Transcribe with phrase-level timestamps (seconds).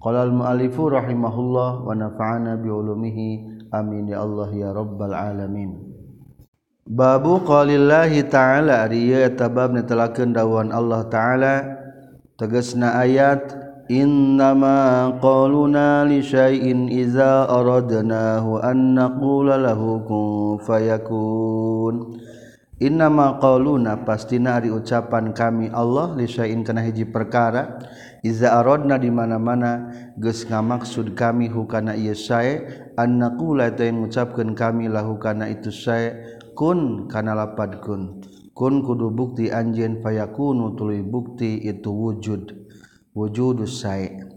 [0.00, 3.68] qala al muallifu rahimahullah wa nafa'ana bi ulumihi.
[3.68, 5.76] Amin ya Allah ya rabbal alamin.
[6.88, 11.68] Babu qalillahi ta'ala riya tabab netelakeun dawuhan Allah ta'ala.
[12.40, 22.14] Tegasna ayat Innama qawluna li syai'in iza aradnahu an naqula lahu kun fayakun.
[22.78, 27.82] Innama qauluna pastina ari ucapan kami Allah li syai'in kana hiji perkara
[28.22, 32.62] iza aradna di mana-mana geus ngamaksud kami hukana ieu sae
[32.94, 38.22] an naqula teh ngucapkeun kami lahu kana itu sae kun kana lapad kun.
[38.54, 42.61] Kun kudu bukti anjeun fayakunu tuluy bukti itu wujud.
[43.12, 44.32] wujudus syai'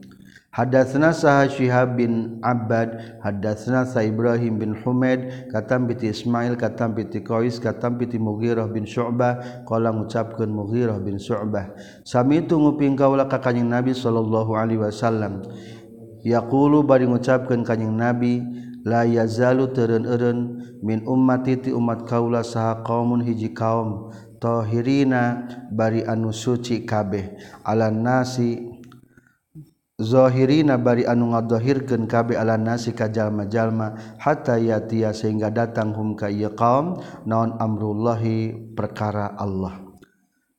[0.55, 7.03] Hadatsna sah Syihab bin Abbad, hadatsna Sa Ibrahim bin Humaid, katam bi Ismail, katam bi
[7.11, 11.75] Qais, katam bi Mughirah bin Syu'bah, qala ngucapkeun Mughirah bin Syu'bah.
[12.07, 15.43] Sami tu nguping kaula ka kanjing Nabi sallallahu alaihi wasallam.
[16.23, 18.39] Yaqulu bari ngucapkeun kanjing Nabi,
[18.87, 24.07] la yazalu tereureun min ummati ti umat kaula saha qaumun hiji kaum
[24.45, 27.33] mustahirina bari anu suci kabeh.
[27.65, 28.77] Ala nasi
[29.95, 36.27] Zohirina bari anu ngadhahirkeun kabeh ala nasi ka jalma-jalma hatta yatia sehingga datang hum ka
[36.27, 39.81] ieu qaum naon amrullahi perkara Allah.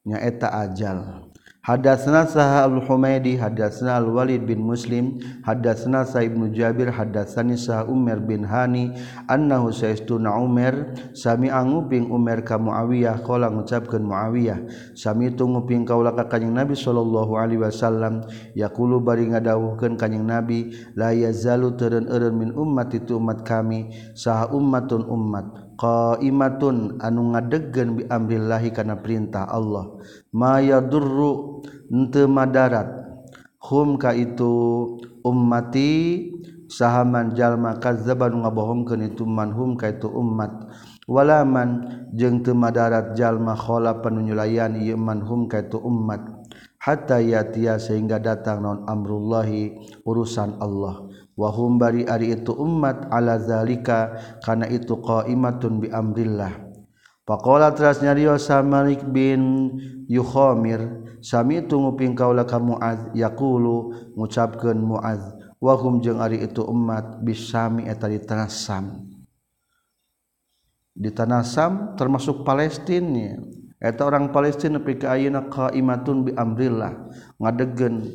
[0.09, 1.26] Nyaeta ajal.
[1.67, 8.47] Hadatsna Saha al-Humaidi hadatsna al-Walid bin Muslim hadatsna Sa Ibnu Jabir hadatsani Sa Umar bin
[8.47, 8.95] Hani.
[9.27, 14.63] Annahu saistuna Umar sami anguping Umar ka Muawiyah qala ngucapkeun Muawiyah
[14.95, 18.23] sami tunguping kaula ka Kanjeng Nabi sallallahu alaihi wasallam
[18.55, 24.55] yaqulu bari ngadawuhkeun Kanjeng Nabi la yazalu teureun eureun min ummati tu umat kami saha
[24.55, 25.66] ummatun ummat.
[25.77, 29.97] qaimatun anu ngadegkeun bi amrillahi kana perintah Allah.
[30.33, 33.07] Maya durru henteu madarat.
[33.61, 34.55] Hum ka itu
[35.27, 36.31] ummati
[36.70, 40.51] sahaman jalma kadzaban ngabohongkeun itu manhum ka itu ummat.
[41.07, 41.86] Walaman
[42.19, 46.19] jeung teu madarat jalma khala panunyulayan ieu manhum ka itu ummat.
[46.83, 49.75] Hatta yatia sehingga datang non amrullahi
[50.07, 51.07] urusan Allah.
[51.36, 56.67] wahum bari ari itu umat ala zalika kana itu qaimatun bi amrillah.
[57.27, 59.74] Pakola teras nyario Malik bin
[60.07, 60.79] Yukhomir
[61.19, 67.91] Sami itu nguping kaulah kamu Mu'ad Yakulu ngucapkan Mu'ad Wahum jeng ari itu umat bisami
[67.91, 69.11] eta di tanah Sam.
[70.95, 73.42] Di tanah Sam termasuk Palestina
[73.77, 77.11] Eta orang Palestina pika ayeuna qaimatun bi amrillah.
[77.36, 78.08] Ngadegen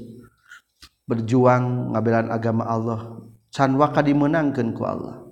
[1.10, 3.02] berjuang ngabelan agama Allah.
[3.52, 5.28] Can waka dimenangkan ku Allah.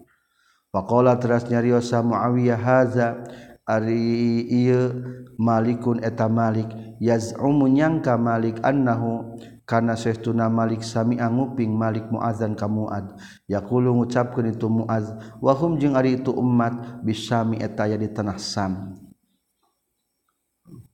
[0.69, 3.25] Pakola teras nyariosa Muawiyah haza
[3.65, 4.91] ari iya
[5.39, 6.67] malikun eta malik.
[6.99, 13.15] Yaz'umu nyangka malik annahu kana sehtuna malik sami anguping malik muazan ka muad.
[13.47, 18.99] Yaqulu ngucapkeun itu muaz wahum jeung ari itu umat bisami eta ya di tanah sam.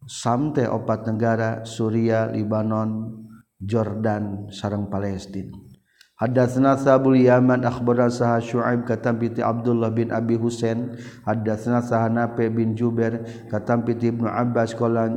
[0.06, 3.25] Sam teh opat negara Suria, Libanon,
[3.66, 5.58] Jordan sarang Palestina.
[6.16, 10.96] Hadatsna Sabul Yaman akhbarana Sah Syuaib katam piti Abdullah bin Abi Husain.
[11.28, 15.12] Hadatsna Sah Nafi bin Jubair katam piti Ibnu Abbas qala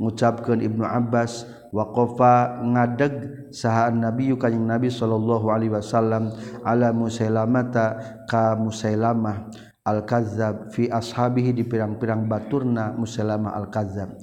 [0.00, 3.12] ngucapkeun Ibnu Abbas waqafa ngadeg
[3.52, 6.32] sahaan Nabi kanjing Nabi sallallahu alaihi wasallam
[6.64, 9.52] ala Musailamata ka Musailamah
[9.84, 14.16] al-Kazzab fi ashabihi di pirang-pirang baturna Musailamah al-Kazzab.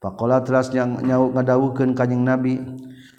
[0.00, 2.56] Faqala teras yang nyau ngadawukeun kanjing Nabi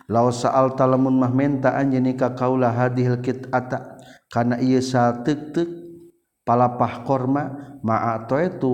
[0.10, 4.02] law saal talamun mah menta anjeun ka kaula hadhil kitata.
[4.30, 5.58] Kana ieu sateuk
[6.46, 8.74] palapah korma ma'ato itu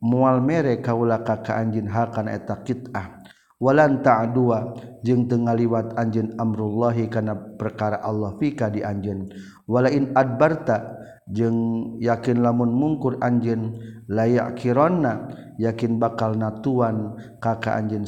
[0.00, 3.20] mual mere kaula ka ka anjeun hal kana eta kitah.
[3.62, 4.74] Walan ta'dua
[5.06, 9.30] jeung teu ngaliwat anjeun amrullahi kana perkara Allah fika di anjeun.
[9.70, 10.98] Wala in adbarta
[11.30, 13.78] jeung yakin lamun mungkur anjeun
[14.10, 18.04] layak kironna yakin bakal natuan ka ka anjeun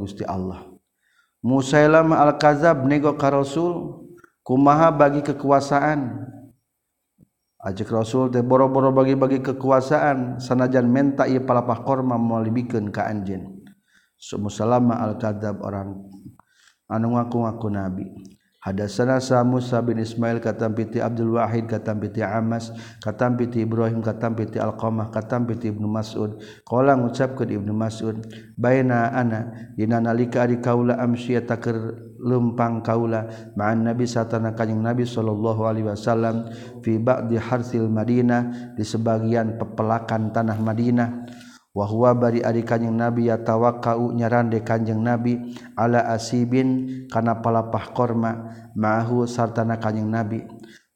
[0.00, 0.71] Gusti Allah
[1.42, 4.06] Musailam al-Kazab nego ka Rasul
[4.46, 6.30] kumaha bagi kekuasaan.
[7.62, 13.62] Ajak Rasul teh boro-boro bagi-bagi kekuasaan sanajan menta ieu palapah korma moal dibikeun ka anjeun.
[14.18, 15.98] So, Musailam al-Kazab orang
[16.90, 18.06] anu ngaku-ngaku nabi.
[18.62, 22.70] Hadatsana Sa Musa bin Ismail katam piti Abdul Wahid katam piti Amas
[23.02, 26.38] katam piti Ibrahim katam piti Alqamah katam piti Ibnu Mas'ud.
[26.62, 28.22] Qala ngucapkeun Ibnu Mas'ud
[28.54, 31.74] baina ana dina nalika ari kaula amsya taker
[32.22, 33.26] lempang kaula
[33.58, 36.46] ma'an nabi satana kanjing nabi sallallahu alaihi wasallam
[36.86, 41.21] fi ba'di harsil Madinah di sebagian pepelakan tanah Madinah.
[41.72, 48.32] wahwa bari ari kanjeng nabi ya kau nyarande kanjeng nabi ala asibin kana palapah korma
[48.76, 50.44] ma'ahu sartana kanjeng nabi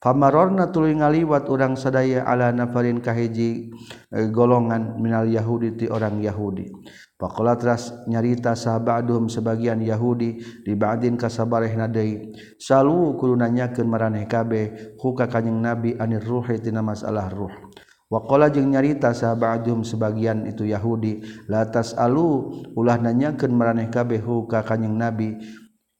[0.00, 3.73] famarorna tuluy ngaliwat urang sadaya ala nafarin kahiji
[4.12, 6.69] eh, golongan minal yahudi ti orang yahudi
[7.17, 12.28] Pakola teras nyarita sahabatum sebagian Yahudi di ba'din kasabareh nadai.
[12.61, 17.73] Salu kudu nanyakeun maraneh kabeh huka kanjing Nabi anir ruhi tina masalah ruh.
[18.06, 21.26] Wakola jeung nyarita sahabatdum sebagian itu Yahudi.
[21.50, 25.35] Latas alu ulah nanyaken meraneh kabehu ka kanyeng nabi?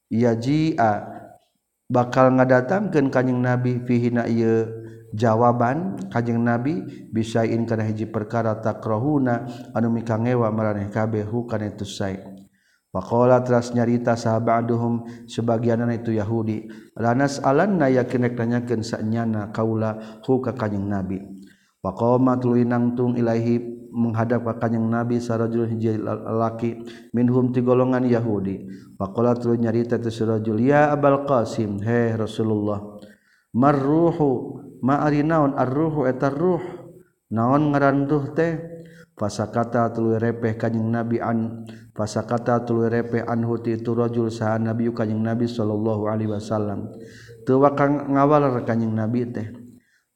[0.07, 0.79] Yaji
[1.91, 4.71] bakal ngadatangkan kanyeng nabi fihina iya
[5.11, 6.79] jawaban kajjeng nabi
[7.11, 12.23] bisain kana hiji perkara takrohuna anu mikangewa meraneh kabehu kan itu say.
[12.95, 16.71] Wakola teras nyarita sahabatduhum sebagianan itu Yahudi.
[16.95, 21.36] Lanas alanna yakin nanyakan sanyana kaula hu ka kanyeng nabi?
[21.77, 26.81] Pakoma tuluy nangtung ilahi menghadap ka kanjing Nabi sarajul hiji laki
[27.13, 28.65] minhum ti golongan Yahudi.
[28.97, 32.81] Pakola tuluy nyarita tu sarajul ya Abul Qasim he Rasulullah.
[33.53, 36.61] Marruhu ma naon arruhu eta ruh
[37.33, 38.57] naon ngaran ruh teh
[39.17, 41.65] fasakata tuluy repeh kanjing Nabi an
[41.97, 46.89] fasakata tuluy repeh anhu ti itu rajul saha Nabi kanjing Nabi sallallahu alaihi wasallam.
[47.45, 49.66] Teu wakang ngawal kanjing Nabi teh.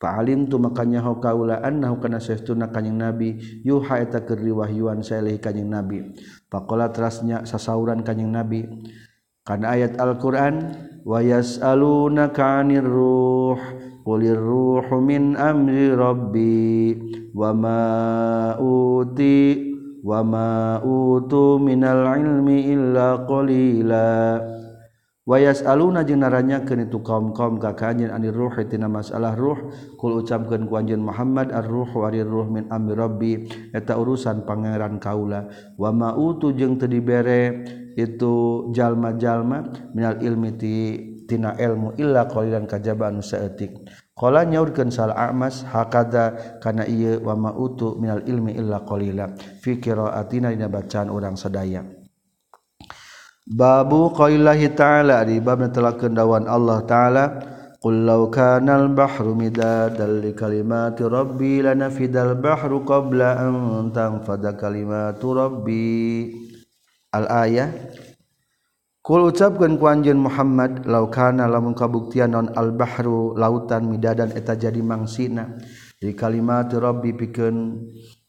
[0.01, 5.37] Fa'alim tu makanya ho kaula annahu kana saestuna kanjing Nabi yuha eta keur diwahyuan saelih
[5.37, 6.17] kanjing Nabi.
[6.49, 8.65] Faqala terasnya sasauran kanjing Nabi.
[9.45, 10.73] Kana ayat Al-Qur'an
[11.05, 13.61] wa yas'alunaka 'anir ruh
[14.01, 16.97] qulir ruhu min amri rabbi
[17.37, 17.81] wa ma
[18.57, 19.69] uti
[20.01, 24.41] wa ma utu minal ilmi illa qalila
[25.31, 29.71] wayas aluna jeung naranyakeun itu kaum-kaum ka kanjeun anir ruh tina masalah ruh.
[29.95, 33.31] Kul ucapkeun ku anjeun Muhammad ar-ruh warir ruh min amri rabbi.
[33.71, 35.47] Eta urusan pangeran kaula.
[35.79, 37.63] Wa ma utu jeung teu dibere
[37.95, 40.75] itu jalma-jalma minal ilmi ti
[41.23, 43.87] tina ilmu illa qalilan kajaba anu saeutik.
[44.11, 49.31] Qala nyaurkeun sal amas hakada kana ieu wa ma utu minal ilmi illa qalila
[49.63, 52.00] fi qiraatina dina bacaan urang sadaya.
[53.49, 57.25] Babu qaillahi ta'ala di bab telah dawan Allah ta'ala
[57.81, 66.29] Qul law kana al-bahru midadal li kalimati rabbi lanafidal bahru qabla an tanfada kalimatu rabbi.
[67.09, 67.73] Al-ayah
[69.01, 74.77] Kul ucapkeun ku anjeun Muhammad law kana lamun kabuktian non al-bahru lautan midadan eta jadi
[74.77, 75.57] mangsina
[75.97, 77.81] Di kalimati rabbi pikeun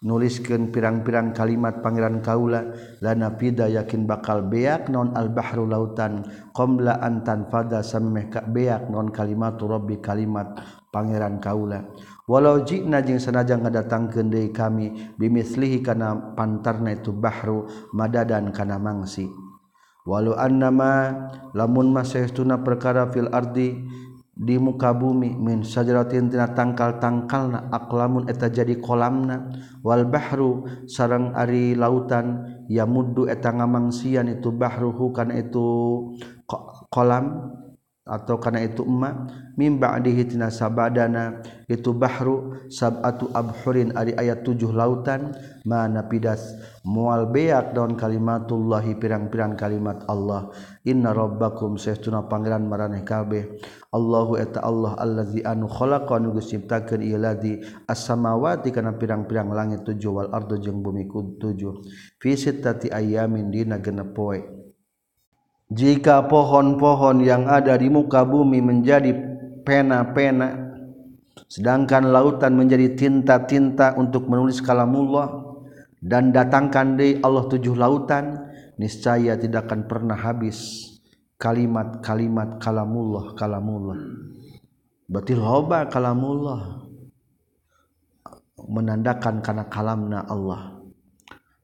[0.03, 7.47] nuliskan pirang-pirang kalimat Pangeran Kaula lana pida yakin bakal beak non al-bahru lautan qomla antan
[7.47, 10.59] fada sammeh ka beak non kalimatu rabbi kalimat
[10.93, 11.87] Pangeran Kaula.
[12.29, 17.67] Walau jina jeung sanajan ngadatangkeun deui kami bimislihi kana pantarna itu bahru
[17.97, 19.27] madadan kana mangsi.
[20.03, 21.15] Walau annama
[21.55, 23.87] lamun masaytuna perkara fil ardi
[24.43, 29.55] di muka bumi min sajaratintina tangkal-tangkal na aklamun eta jadi kolamna.
[29.87, 35.71] Wal bahru sarang ari lautan ya muddu eta ngamangsian itu bahruhu kana itu
[36.91, 37.55] kolam.
[38.13, 39.25] atau karena itu emma
[39.57, 45.33] mimba dihitina sabadana itu bahru sabatu abhurin ari ayat tujuh lautan
[45.65, 46.53] mana pidas
[46.85, 50.53] mual beak daun kalimatullahi pirang-pirang kalimat Allah.
[50.85, 53.57] Inna rabbakum sayyiduna pangeran maraneh kabeh.
[53.95, 60.11] Allahu eta Allah allazi anu khalaqa nu ciptakeun ieu ladi as-samawati kana pirang-pirang langit tujuh
[60.13, 61.09] wal ardu jeung bumi
[61.41, 61.81] tujuh.
[62.19, 64.62] Fi sittati ayamin dina genep poe
[65.73, 69.17] jika pohon-pohon yang ada di muka bumi menjadi
[69.65, 70.77] pena-pena
[71.49, 75.57] sedangkan lautan menjadi tinta-tinta untuk menulis kalamullah
[76.03, 80.91] dan datangkan di Allah tujuh lautan niscaya tidak akan pernah habis
[81.39, 83.99] kalimat-kalimat kalamullah kalamullah.
[85.07, 86.89] Berarti loba kalamullah
[88.67, 90.82] menandakan karena kalamna Allah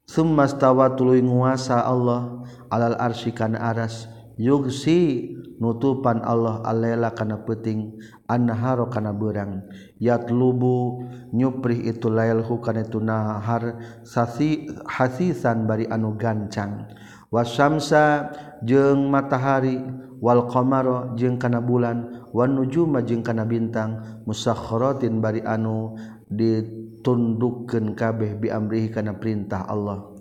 [0.08, 4.08] summastawa tuluy nguasa Allah alal arsy kana aras.
[4.38, 7.98] Yugsi nutupan Allah alela kana peuting
[8.30, 9.66] annaharo kana beurang
[9.98, 11.02] yatlubu
[11.34, 16.86] nyuprih itu lailhu kana itu nahar sasi hasisan bari anu gancang.
[17.34, 18.30] Wasyamsa
[18.62, 19.82] jeung matahari
[20.22, 25.98] wal qamara jeung kana bulan wan nujuma jeung kana bintang musakhkharatin bari anu
[26.28, 30.12] ditundukkan kabeh biamrihi karena perintah Allah.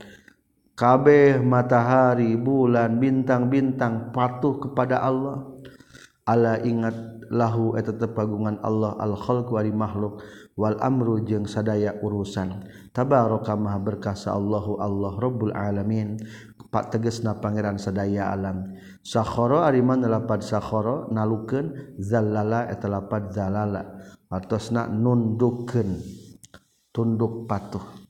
[0.77, 5.43] Kabeh matahari bulan bintang-bintang patuh kepada Allah.
[6.27, 10.23] Allah ingat lahu eta tepagungan Allah al khalq wal makhluk
[10.53, 12.67] wal amru jeung sadaya urusan.
[12.93, 16.21] Tabaraka maha berkasa Allahu Allah rabbul alamin.
[16.67, 18.75] Pak tegesna pangeran sadaya alam.
[19.01, 23.96] Sakhara ari man lapad sakhara nalukeun zallala eta lapad zalala.
[24.27, 25.87] Atau nak nundukkan,
[26.91, 28.06] tunduk patuh.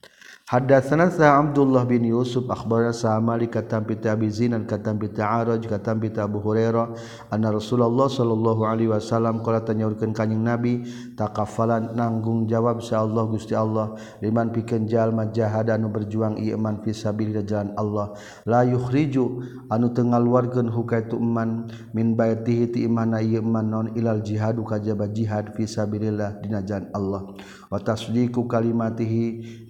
[0.48, 5.60] Hadatsana sa Abdullah bin Yusuf akhbarana sa Malik katam bi Abi Zinan katam bi Ta'araj
[5.68, 6.96] katam bi Abu Hurairah
[7.36, 10.88] anna Rasulullah sallallahu alaihi wasallam qala tanyaurkeun ka kanjing Nabi
[11.20, 16.80] takaffalan nanggung jawab sa Allah Gusti Allah liman pikeun jalma jahada anu berjuang ieu man
[16.80, 18.16] fi sabilillah jalan Allah.
[18.48, 24.24] La yukhriju anu teu ngaluarkeun hukaitu iman min baitihi ti imana ieu man non ilal
[24.24, 27.36] jihadu kajaba jihad fi sabilillah dina jalan Allah.
[27.72, 29.26] watasdiku kalimatihi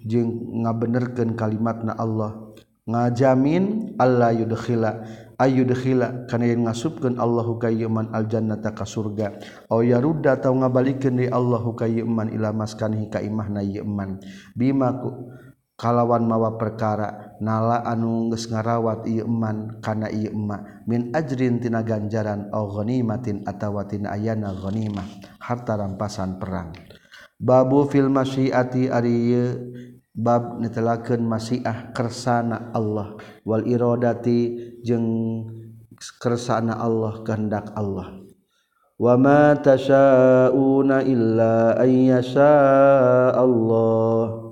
[0.06, 2.48] jeung ngabenerkeun kalimatna Allah.
[2.88, 5.04] Ngajamin Allah yudkhila
[5.36, 9.38] ayudkhila kana yen ngasupkeun Allahu ka aljannata ka surga.
[9.68, 14.24] Aw yarudda tau ngabalikeun di Allahu ka ila maskanihi ka imahna yeman
[14.56, 15.04] bima
[15.78, 21.86] kalawan mawa perkara nala anu geus ngarawat ieu iman kana ieu ema min ajrin tina
[21.86, 25.06] ganjaran au ghanimatin atawa tina ayana ghanimah.
[25.38, 26.72] Harta rampasan perang.
[27.38, 29.38] babu fil masyiati ari
[30.12, 33.14] bab netelakeun masyiah kersana Allah.
[33.46, 35.46] Wal iradati jeung
[36.18, 38.18] kersana Allah kehendak Allah.
[38.98, 42.54] Wa ma tasyauna illa ayyasha
[43.30, 44.50] Allah.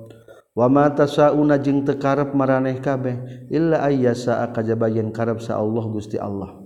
[0.56, 6.16] Wa ma tasyauna jeung teu karep maraneh kabeh illa ayyasha kajabayan karep sa Allah Gusti
[6.16, 6.65] Allah.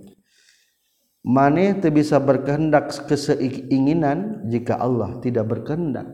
[1.21, 6.09] maneh teu bisa berkehendak keseinginan jika Allah tidak berkehendak.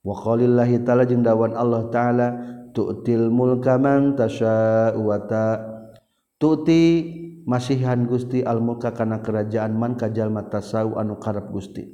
[0.00, 2.28] Wa qalillahi ta'ala jeung dawan Allah ta'ala
[2.72, 5.60] tu'til mulka man tasya'u wa ta.
[6.40, 6.84] Tu'ti
[7.44, 11.84] masihan Gusti al mulka kana kerajaan man kajalma tasau anu karep Gusti.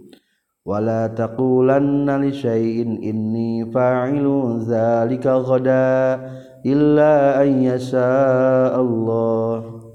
[0.66, 6.18] Wala taqulanna li syai'in inni fa'ilun dzalika ghada
[6.62, 9.85] illa an yasha Allah.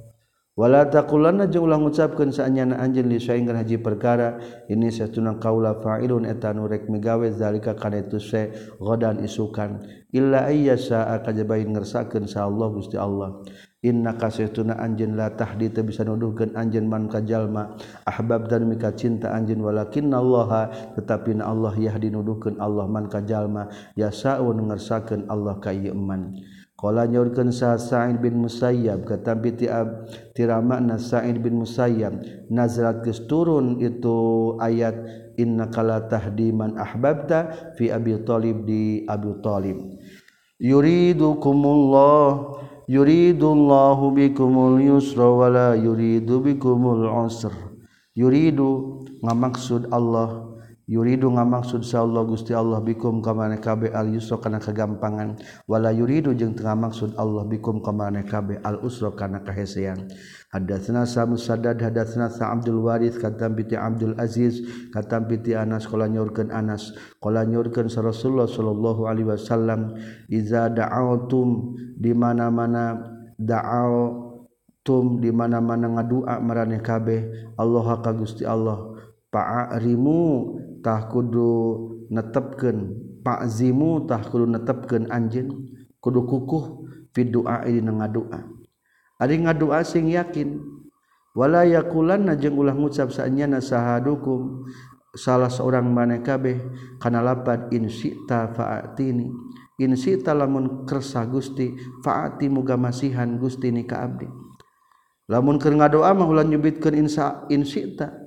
[0.59, 6.27] wala takulan jeung ulah ngucapkeun saanyana anjeun li sainggan haji perkara ini satuna kaula fa'ilun
[6.27, 9.79] eta nu rek migawe zalika kana itu se godan isukan.
[10.11, 13.39] Illa ayyasa akajabain ngersakeun sa Allah Gusti Allah.
[13.81, 17.79] Inna kasaytuna anjin la tahdi teu bisa nuduhkeun anjin man ka jalma.
[18.05, 23.23] Ahbab dan mika cinta anjin walakinna Allah tetapi na Allah yahdi nuduhkeun Allah man ka
[23.23, 23.71] jalma.
[23.97, 26.37] Yasa'un ngersakeun Allah ka ieu man.
[26.81, 33.29] Kala nyorkan sah Sa'id bin Musayyab kata binti Ab tirama Sa'id bin Musayyab Nazrat kes
[33.29, 34.97] turun itu ayat
[35.37, 39.77] inna kala tahdiman ahbabta fi Abi Talib di Abi Talib.
[40.57, 42.57] Yuridukumullah
[42.89, 47.53] yuridullahu bikumul yusra wala yuridu bikumul usr.
[48.17, 50.50] Yuridu ngamaksud Allah
[50.91, 55.39] Yuridu ngamaksud Allah Gusti Allah bikum ka mana kabe al yusra kana kagampangan.
[55.63, 60.11] Wala yuridu jeung teu ngamaksud Allah bikum ka mana kabe al usra kana kahesean.
[60.51, 64.59] Hadatsna Sa'd Sadad hadatsna Sa Abdul Waris katam piti Abdul Aziz
[64.91, 66.91] katam piti Anas qala nyurkeun Anas
[67.23, 69.95] qala nyurkeun Rasulullah sallallahu alaihi wasallam
[70.27, 72.99] iza da'autum di mana-mana
[73.39, 74.27] da'au
[74.83, 78.90] tum di mana-mana ngadua maraneh kabeh Allah ka Gusti Allah
[79.31, 80.21] pa'rimu
[80.83, 81.87] tah kudu
[83.21, 85.71] Pak Zimu tak kudu netepken anjeun
[86.03, 88.43] kudu kukuh fi du'a dina ngadua.
[89.21, 90.57] Ari ngadua sing yakin
[91.37, 94.65] walayakulan najeng ulah ngucap saenyana sahadukum
[95.13, 96.57] salah seorang maneh kabeh
[96.97, 99.29] kana lapat in syita fa'atini.
[99.81, 104.29] In syita lamun kersa gusti fa'ati muga masihan gusti ni ka abdi.
[105.29, 108.20] Lamun keur ngadua mah ulah nyubitkeun insa in syita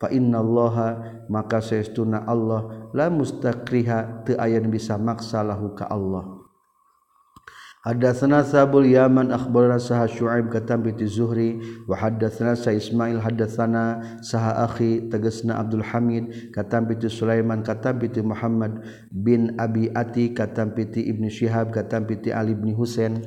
[0.00, 6.40] fa inna allaha maka sesuna Allah la mustaqriha teu aya bisa maksa lahu ka Allah.
[7.80, 11.56] Hadatsana Sabul Yaman akhbarana Sa'a Syu'aib katam bi Zuhri
[11.88, 18.12] wa hadatsana Sa Ismail hadatsana sah akhi tegasna Abdul Hamid katam bi Sulaiman katam bi
[18.20, 23.24] Muhammad bin Abi Ati katam bi Ibnu Syihab katam bi Ali bin Husain.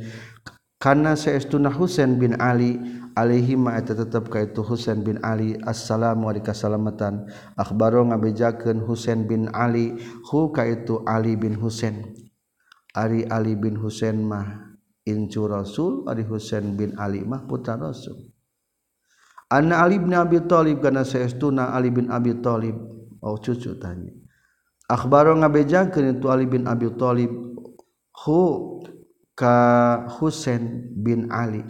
[0.77, 2.77] Kana saestuna Husain bin Ali
[3.13, 7.29] Alihima eta tetap kaitu Husain bin Ali assalamu alayka kasalamatan.
[7.53, 9.93] Akhbaro ngabejakeun Husain bin Ali
[10.33, 12.09] hu kaitu Ali bin Husain.
[12.97, 18.33] Ari Ali bin Husain mah incu Rasul Ari Husain bin Ali mah putra Rasul.
[19.53, 22.73] Anna Ali bin Abi Thalib kana saestuna Ali bin Abi Thalib.
[23.21, 24.09] Oh cucu tanya.
[24.89, 27.29] Akhbaro ngabejakeun itu Ali bin Abi Thalib
[28.25, 28.41] hu
[29.37, 31.61] ka Husain bin Ali.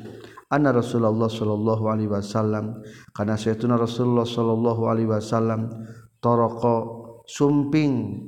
[0.53, 2.85] Anna Rasulullah sallallahu alaihi wasallam.
[3.09, 5.73] Kana saytuna Rasulullah sallallahu alaihi wasallam
[6.21, 8.21] toroko sumping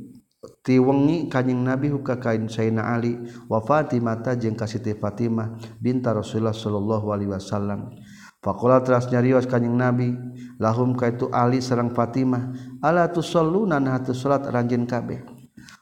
[0.65, 3.13] ti wengi kanjing Nabi huka kain Sayyidina Ali
[3.46, 7.94] wa Fatimah jeung ka Siti Fatimah binta Rasulullah sallallahu alaihi wasallam.
[8.41, 10.13] Faqala teras nyarios kanjing Nabi
[10.58, 15.22] lahum ka itu Ali sareng Fatimah ala tusalluna nah tu salat ranjeun kabeh?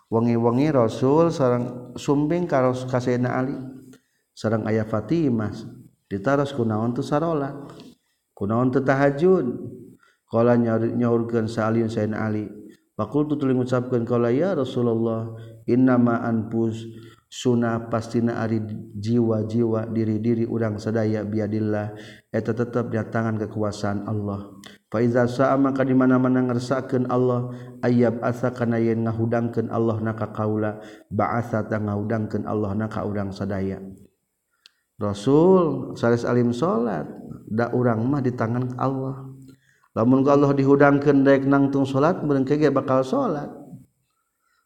[0.07, 3.57] Wengi-wengi Rasul sarang sumbing karo kasena Ali.
[4.33, 5.82] Sarang ayah Fatimah
[6.13, 7.65] ditaros kunaon tuh sarola.
[8.37, 9.45] Kunaon tuh tahajud.
[10.29, 12.49] Kala nyaurkeun sa'aliun sayyidina ali
[12.93, 15.33] fakultu tuluy ngucapkeun kala ya rasulullah
[15.65, 16.85] innama anpus
[17.29, 18.61] sunnah pastina ari
[18.93, 21.97] jiwa-jiwa diri-diri urang sadaya biadillah
[22.29, 24.53] eta tetep di tangan kekuasaan Allah.
[24.93, 27.49] Fa iza sa'a maka di mana-mana ngersakeun Allah
[27.81, 30.77] ayyab asa kana yen ngahudangkeun Allah na ka kaula
[31.09, 33.81] ba'atsa ta ngahudangkeun Allah na ka urang sadaya.
[35.03, 37.03] Rasul sares alim salat
[37.43, 39.27] da urang mah di tangan Allah.
[39.93, 43.51] Lamun Allah dihudangkeun daek nangtung salat meureun ge bakal salat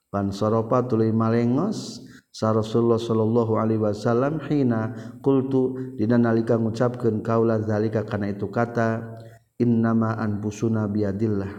[0.08, 2.00] pan sarafa tuluy malengos
[2.32, 9.20] sa Rasulullah sallallahu alaihi wasallam hina qultu dina nalika ngucapkeun kaula zalika kana itu kata
[9.60, 11.50] innama anfusuna biadillah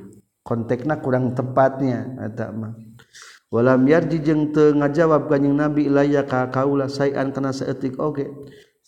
[0.48, 2.72] kontekna kurang tepatnya eta mah.
[3.48, 8.28] Walam yarji jeung teu ngajawab kanjing nabi ilaya ka kaula sayan kana saeutik oge.
[8.28, 8.28] okay.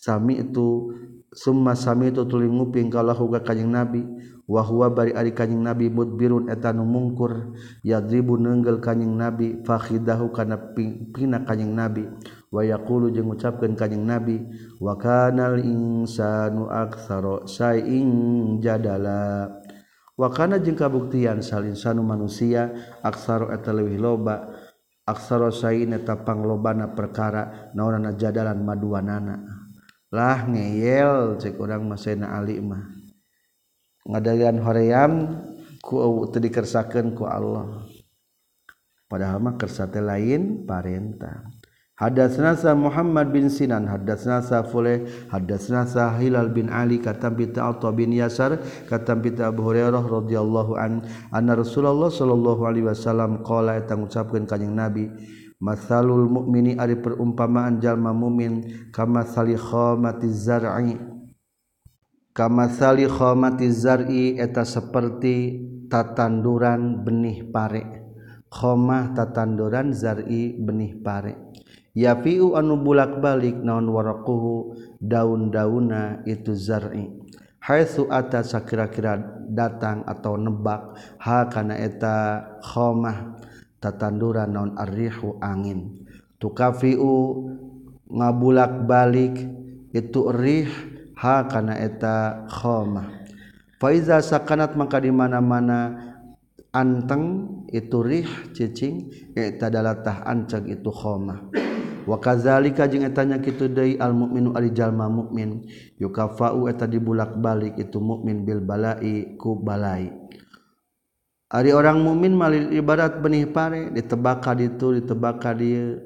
[0.01, 0.97] sami itu
[1.29, 4.03] summa sami itu tuling nguping kalauhuga kanyeng nabi
[4.51, 7.55] wahwa bari ari kanyeng nabi mudbirun etanu mungkur
[7.87, 10.75] yadribu nenggel kanyeng nabi fakhidahu kana
[11.15, 12.09] pina kanyeng nabi
[12.51, 14.43] wa yaqulu jeung ngucapkeun kanjing nabi
[14.83, 19.55] wa kanal insanu aktsara saing jadala.
[20.19, 24.51] Wa kana jeung kabuktian sal insanu manusia aksara eta leuwih loba
[25.07, 29.60] aksara sain eta panglobana perkara naonana jadalan maduanana.
[30.11, 32.83] lah ngeyel cek urang masena alimah
[34.07, 35.13] ngadayan hoream
[35.81, 37.87] ku teu dikersakeun ku Allah.
[39.11, 41.51] Padahal mah kersate lain parentah
[42.01, 47.45] Hadatsna sa Muhammad bin Sinan, hadatsna sa Fulay, hadatsna sa Hilal bin Ali katam bi
[47.45, 48.57] Ta'ta bin Yasar,
[48.89, 54.73] katam bi Abu Hurairah radhiyallahu an, anna Rasulullah sallallahu alaihi wasallam qala eta ngucapkeun kanjing
[54.73, 55.13] Nabi,
[55.61, 60.97] masalul mukmini ari perumpamaan jalma mumin kama sali khamati zar'i.
[62.33, 65.61] Kama sali khamati zar'i eta seperti
[65.93, 68.09] tatanduran benih pare.
[68.51, 71.53] Khamah tatanduran zar'i benih pare.
[71.95, 77.07] Yafiu anu bulak-balik naon waraquhu daun-dauna itu zar'i.
[77.61, 79.21] Haitsu ata sakira-kira
[79.53, 83.37] datang atau nebak ha kana eta khamah
[83.81, 86.05] tatanduran non arrihu angin.
[86.41, 87.49] Tukafiu
[88.11, 89.37] ngabulak balik
[89.95, 90.71] itu rih
[91.19, 93.07] ha kana eta khomah
[93.79, 96.11] faiza sakanat maka di mana-mana
[96.75, 101.51] anteng itu rih cicing eta dalatah ancag itu khomah
[102.07, 105.67] wa kadzalika jeung eta nya kitu deui al mukminu ari jalma mukmin
[106.03, 110.11] yukafau eta dibulak balik itu mukmin bil balai ku balai.
[111.51, 115.99] Ari orang mumin mali ibarat benih pare ditebak ka ditu ditebak ka dieu.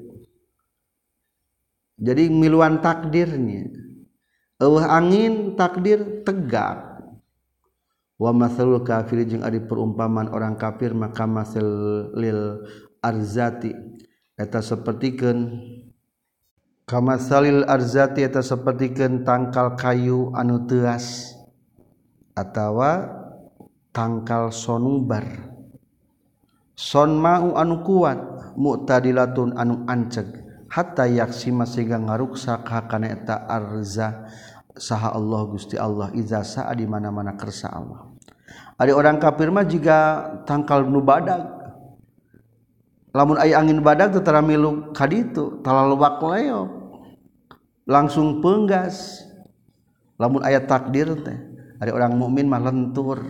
[2.01, 3.69] Jadi miluan takdirnya.
[4.57, 6.97] Eueuh angin takdir tegak.
[8.17, 11.67] Wa masalul kafir jeung ari perumpamaan orang kafir maka masal
[12.15, 12.63] lil
[13.03, 13.75] arzati
[14.39, 15.61] eta sapertikeun
[16.87, 21.35] kamasalil arzati eta sapertikeun tangkal kayu anu teuas
[22.33, 23.24] atawa
[23.95, 25.23] tangkal sonubar
[26.75, 28.19] son mau anu kuat
[28.59, 30.43] mutadilatun anu anceg.
[30.65, 34.27] Hatta yaksima sehingga ngaruksa kakana eta arza
[34.75, 38.11] saha Allah Gusti Allah iza sa'a di mana-mana kersa Allah.
[38.75, 39.97] Ada orang kafir mah jika
[40.43, 41.47] tangkal nu badag.
[43.15, 46.69] Lamun aya angin badag teu tara milu ka kaditu talalebak leok.
[47.87, 49.23] Langsung penggas.
[50.19, 51.39] Lamun ayat takdir teh
[51.79, 53.23] ada orang mukmin mah lentur.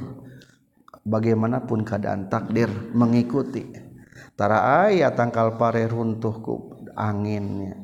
[1.05, 7.77] bagaimanapun keadaan takdir mengikutitara aya tangkal pare runtuhku anginnya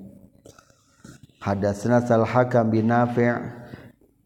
[1.42, 3.62] hadatsna sal hakam bin nafi'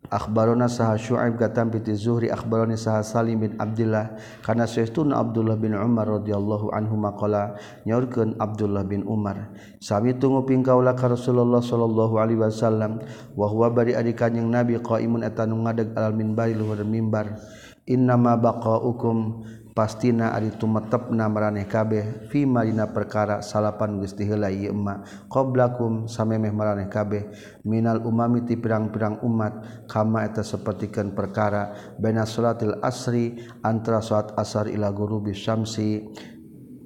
[0.09, 4.17] akhbarona sah syu'aib katam bi zuhri akhbaroni sah salim bin abdullah.
[4.45, 9.49] Kana syaitun abdullah bin umar radhiyallahu anhu maqala nyorkeun abdullah bin umar
[9.81, 13.01] sami tunggu pingkaula ka rasulullah sallallahu alaihi wasallam
[13.33, 17.37] wa huwa bari ari kanjing nabi qaimun eta nu ngadeg al minbari luhur mimbar
[17.85, 19.45] innama baqaukum
[19.75, 26.49] pastina ari tumetepna maraneh kabeh fi marina perkara salapan geus diheula ieu emma qablakum samemeh
[26.55, 27.27] maraneh kabeh
[27.67, 33.35] minal umami ti pirang-pirang umat kama eta sapertikeun perkara baina salatil asri
[33.67, 36.07] antara salat asar ila ghurubi syamsi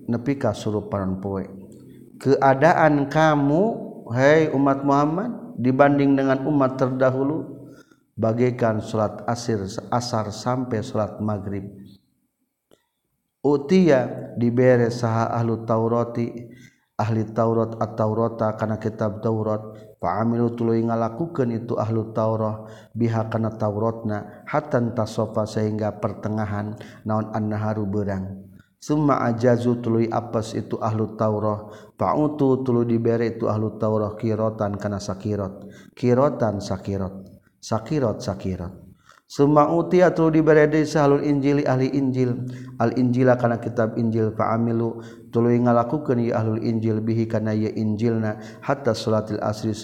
[0.10, 1.46] nepi ka surup panon poe.
[2.20, 3.64] Keadaan kamu
[4.10, 7.59] hai umat Muhammad dibanding dengan umat terdahulu
[8.20, 11.72] bagaikan salat asir asar sampai salat maghrib.
[13.40, 16.28] Utia diberre saha ahlu Tauroti
[17.00, 19.88] ahli Taurat atau Taurata kana kitab Taurat.
[20.00, 26.76] Paamilu tulu ngalakukeun itu ahlu Taurah biha kana Tauratna hatan tasofa sehingga pertengahan
[27.08, 28.44] naon an-naharu berang.
[28.80, 31.68] Summa ajazu tuluy apes itu ahlu Taurah
[32.00, 35.68] fa'utu tulu dibere itu ahlu Taurah kirotan kana sakirot
[36.00, 37.28] kirotan sakirot
[37.62, 38.90] sakirat sakirat.
[39.30, 42.34] Suma uti tu diberi sahlul injili ahli Injil.
[42.82, 45.06] Al Injila kana kitab Injil faamilu.
[45.30, 49.78] Tuluy ngalakukeun ieu ahlul Injil bihi kana ya Injilna hatta salatil asri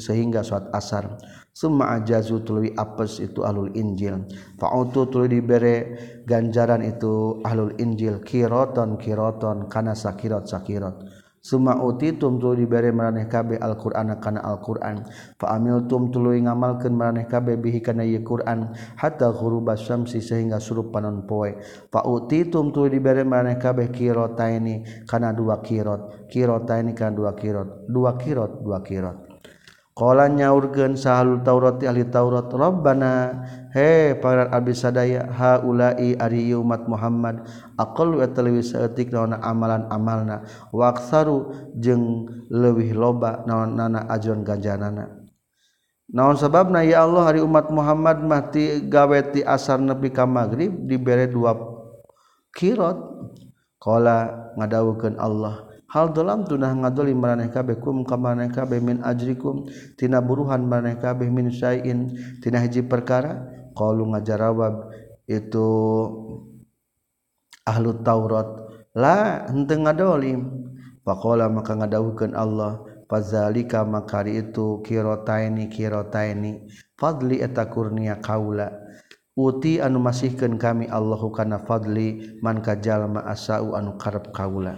[0.00, 1.20] sehingga salat asar.
[1.52, 4.24] Summa ajazu tuluy apes itu ahlul Injil.
[4.56, 5.76] Fa'utu tuluy dibere
[6.24, 8.24] ganjaran itu ahlul Injil.
[8.24, 10.96] Kiroton kiroton kana sakirat sakirat.
[11.38, 15.06] Suma uti tum dibere maraneh kabeh Al-Qur'ana kana Al-Qur'an.
[15.38, 20.58] Fa amil tum tuluy ngamalkeun maraneh kabeh bihi kana ieu Qur'an hatta ghurubas syamsi sehingga
[20.58, 21.54] surup panon poe.
[21.94, 26.26] Fa uti tum tuluy dibere maraneh kabeh qirataini kana dua qirot.
[26.26, 27.86] Qirataini kana dua qirot.
[27.86, 29.27] Dua qirot, dua qirot.
[29.98, 33.34] Kala nyaurkeun sahalu Taurat ahli Taurat Rabbana
[33.74, 37.42] he para abdi sadaya haula'i ari umat Muhammad
[37.74, 42.04] aqallu wa leuwih saeutik amalan amalna Waksaru jeng jeung
[42.46, 45.18] leuwih loba naonnana ajron ganjanana
[46.08, 46.80] Naon sababna?
[46.86, 51.52] Ya Allah hari umat Muhammad mati gaweti gawe ti asar nepi ka magrib dibere dua
[52.56, 52.96] kirot.
[53.76, 59.64] Qala ngadawukeun Allah hal dalam tunah ngadoli maraneh kabeh kum ka maraneh kabeh min ajrikum
[59.96, 62.12] tina buruhan maraneh kabeh min syai'in
[62.44, 63.56] tina hiji perkara?
[63.72, 64.90] Qalu ngajarawab
[65.30, 65.68] itu
[67.62, 68.48] ahlu taurat
[68.90, 70.40] la henteu ngadolim
[71.06, 76.66] faqala maka ngadawuhkeun Allah fazalika makari itu kirotaini kirotaini
[76.98, 78.68] fadli eta kurnia kaula.
[79.38, 84.74] Uti anu masihkeun kami Allahu kana fadli man kajalma asau anu karep kaula.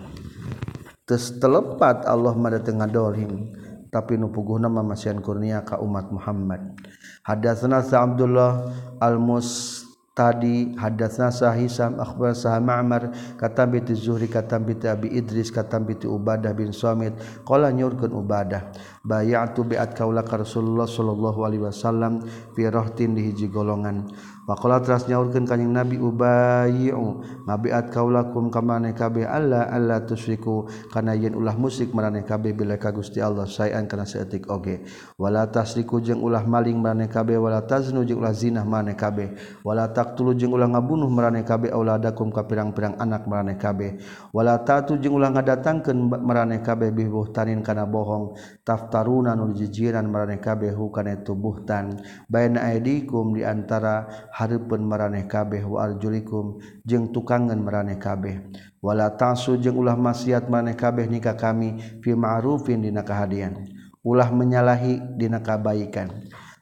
[1.16, 3.50] Telepat Allah mada Ten dohim.
[3.90, 6.78] Tapi nupugu nama Masyan Kurnia ka umat Muhammad.
[7.26, 8.70] Hada senasa Abdullah
[9.02, 9.82] almus
[10.20, 15.80] tadi hadas nasa Hisam Akbar sah Ma'mar kata biti Zuhri kata biti Abi Idris kata
[15.80, 18.74] biti Ubadah bin Suamit qala nyurkeun Ubadah.
[19.00, 22.20] Bayatu biat kaula ka Rasulullah sallallahu alaihi wasallam
[22.52, 24.12] fi rahtin di hiji golongan
[24.50, 31.38] Pakola teras nyaurkan kanyang Nabi ubayu ngabiat kaulakum kamane kabeh Allah Allah tusriku kana yen
[31.38, 34.82] ulah musik maraneh kabe bila ka Gusti Allah sayan kana seetik oge.
[35.14, 39.38] Wala tasriku jeung ulah maling maraneh kabe wala taznu jeung ulah zina maraneh kabe.
[39.62, 44.02] Wala taqtulu jeung ulah ngabunuh maraneh kabe auladakum ka pirang-pirang anak maraneh kabe.
[44.34, 48.34] Wala tatu jeung ulah ngadatangkeun kabeh kabe bibuhtanin kana bohong
[48.66, 54.06] taftaruna nu jijiran marane kabe hukana tubuhtan baina aidikum di antara
[54.40, 56.56] hareupeun maraneh kabeh wa julikum
[56.88, 58.40] jeung tukangan maraneh kabeh.
[58.80, 63.68] Wala ta'su jeung ulah maksiat maneh kabeh nikah kami fi ma'rufin dina kahadian
[64.00, 66.08] ulah menyalahi dina kabaikan.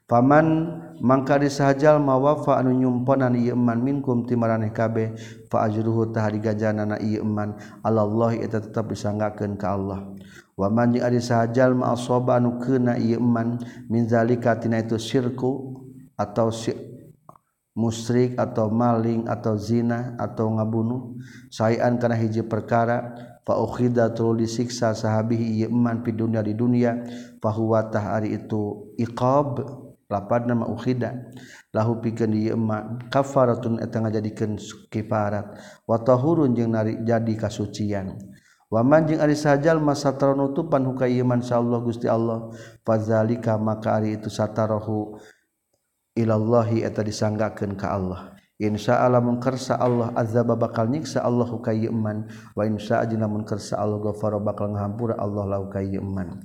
[0.08, 0.72] Paman
[1.04, 5.12] mangka disahajal mawafa anu nyumponan ieu iman minkum ti maraneh kabeh
[5.52, 10.10] fa ajruhu tahari gajanana ieu iman Allah eta tetep disanggakeun ka Allah.
[10.58, 15.78] Waman jeung ari sahajal ma asaba anu keuna ieu iman min zalika tina itu syirku
[16.18, 16.50] atau
[17.78, 21.14] musyrik atau maling atau zina atau ngabunuh
[21.46, 23.14] sayan kana hiji perkara
[23.46, 27.06] fa ukhida tul disiksa sahabihi iman fi dunya di dunia
[27.38, 29.62] fa huwa tahari itu iqab
[30.10, 31.30] lapad nama ukhida
[31.70, 34.58] lahu pikeun ieu iman kafaratun eta ngajadikeun
[34.90, 35.54] kifarat
[35.86, 36.74] wa tahurun jeung
[37.06, 38.18] jadi kasucian.
[38.68, 42.52] Waman jeung ari sajal masatron nutupan hukaiman insyaallah Gusti Allah
[42.84, 45.16] fazalika maka ari itu satarahu.
[46.18, 48.34] ilallahi eta disanggakeun ka Allah.
[48.58, 52.26] Insya Allah mengkersa Allah azaba bakal nyiksa Allah kayman
[52.58, 56.42] wa insya Allah namun kersa Allah ghafara bakal ngahampura Allah lau kayman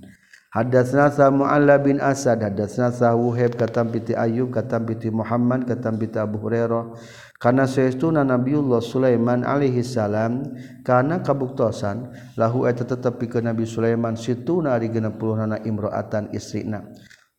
[0.54, 5.98] Hadatsna sa Mu'alla bin Asad hadatsna sa Wuhaib katam piti Ayub katam piti Muhammad katam
[5.98, 6.94] piti Abu Hurairah.
[7.42, 10.46] Kana saestuna Nabiullah Sulaiman alaihi salam
[10.86, 15.18] kana kabuktosan lahu eta tetep pikeun Nabi Sulaiman situna ari 60
[15.50, 16.86] na imraatan istrina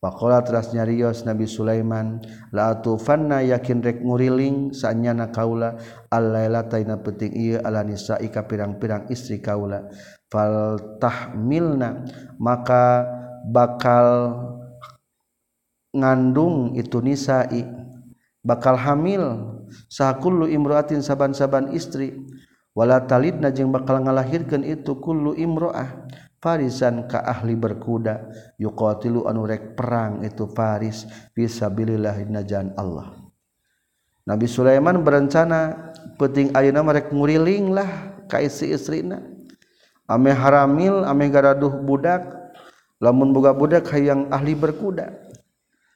[0.05, 2.21] Pakola teras nyarios Nabi Sulaiman
[2.53, 5.81] la atufanna yakin rek nguriling sanyana kaula
[6.13, 9.89] allaila taina penting ieu ala nisa'i ka pirang-pirang istri kaula.
[10.29, 12.05] Fal tahmilna
[12.37, 13.09] maka
[13.49, 14.37] bakal
[15.97, 17.65] ngandung itu nisa'i
[18.45, 19.57] bakal hamil
[19.89, 22.13] sakullu imroatin saban-saban istri.
[22.77, 26.04] Wala talidna jeung bakal ngalahirkeun itu kullu imroah
[26.45, 28.29] Farisan ka ahli berkuda
[28.61, 33.17] yuqatilu anu rek perang itu Faris fisabilillah najan Allah.
[34.29, 35.73] Nabi Sulaiman berencana
[36.21, 37.89] penting ayeuna merek nguriling lah
[38.29, 39.25] ka isi istrina.
[40.05, 42.29] Ame haramil ame garaduh budak
[43.01, 45.24] lamun boga budak hayang ahli berkuda.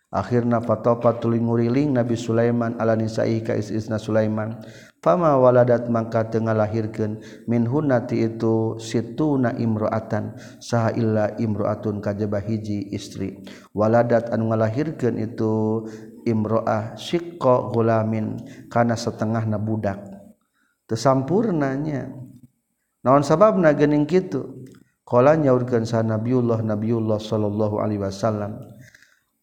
[0.08, 4.60] akhirnya fatopa tuling nguriling Nabi Sulaiman ala nisa'i ka isna Sulaiman.
[4.98, 12.90] Fama waladat mangka tengah lahirkeun min hunati itu situna imro'atan saha illa imro'atun kajaba hiji
[12.90, 13.46] istri.
[13.70, 15.86] Waladat anu ngalahirkeun itu
[16.26, 20.02] imro'ah syiqqa gulamin kana setengah na budak.
[20.90, 22.10] Tesampurnanya
[23.06, 24.66] naon sabab na gening kitu?
[25.06, 28.60] Qala nyaurkeun sa Nabiullah Nabiullah sallallahu alaihi wasallam.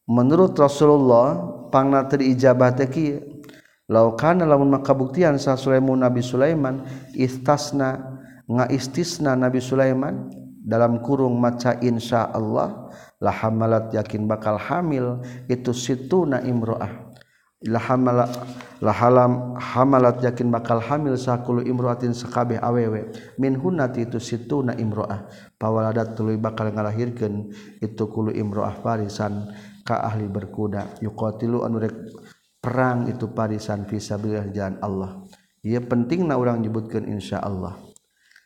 [0.05, 1.37] menurut Rasulullah
[1.73, 3.19] pangna terijabah teh kieu.
[3.85, 6.81] Laukana lamun makabuktian sa Sulaiman Nabi Sulaiman
[7.13, 8.17] istasna
[8.49, 10.25] ngaistisna Nabi Sulaiman
[10.65, 12.89] dalam kurung maca insya Allah
[13.21, 17.13] la hamalat yakin bakal hamil itu situna imro'ah.
[17.65, 18.29] La hamala
[18.81, 23.09] halam hamalat yakin bakal hamil sakulu imro'atin sekabeh awewe.
[23.37, 25.29] Min hunati itu situna imro'ah.
[25.61, 29.49] Pawaladat tuluy bakal ngalahirkeun itu kulu imro'ah farisan
[29.85, 30.97] ka ahli berkuda.
[30.99, 31.93] Yuqatilu anu rek
[32.57, 35.11] perang itu parisan fisabilillah jalan Allah.
[35.61, 37.95] Ieu pentingna urang nyebutkeun insyaallah.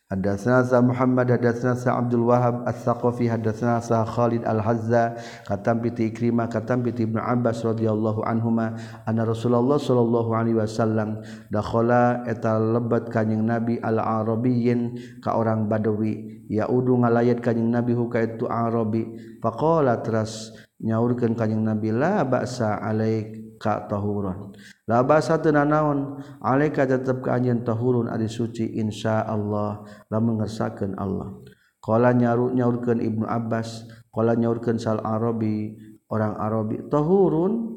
[0.09, 6.49] Hadatsana sa Muhammad hadatsana sa Abdul Wahab Ats-Tsaqafi hadatsana sa Khalid Al-Hazza katam bi Ikrimah
[6.49, 8.73] katam bi Ibnu Abbas radhiyallahu anhuma
[9.05, 11.21] anna Rasulullah sallallahu alaihi wasallam
[11.53, 16.41] dakhala eta lebat kanjing Nabi al-Arabiyyin ka orang Badawi.
[16.49, 19.37] Yaudu ngalayat kanjing Nabi huka itu Arabi.
[19.37, 20.49] Faqala teras
[20.79, 24.55] nyaurkeun ka jeung Nabi la ba'sa alaika tahurun.
[24.87, 31.35] La ba'sa teu naon alaika tetep ka anjeun tahurun ari suci insyaallah lamun ngersakeun Allah.
[31.79, 35.75] Qala nyaru nyaurkeun Ibnu Abbas qala nyaurkeun sal Arabi
[36.11, 37.75] orang Arabi tahurun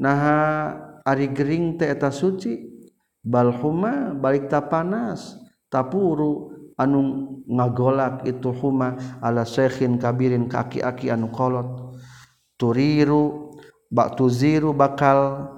[0.00, 0.38] naha
[1.04, 2.68] ari gering teh eta suci
[3.22, 5.36] bal huma balik ta panas
[5.68, 11.81] tapuru anu ngagolak itu huma ala syekhin kabirin kaki-aki anu kolot.
[12.62, 13.58] turiru
[13.90, 15.50] bak tuziru bakal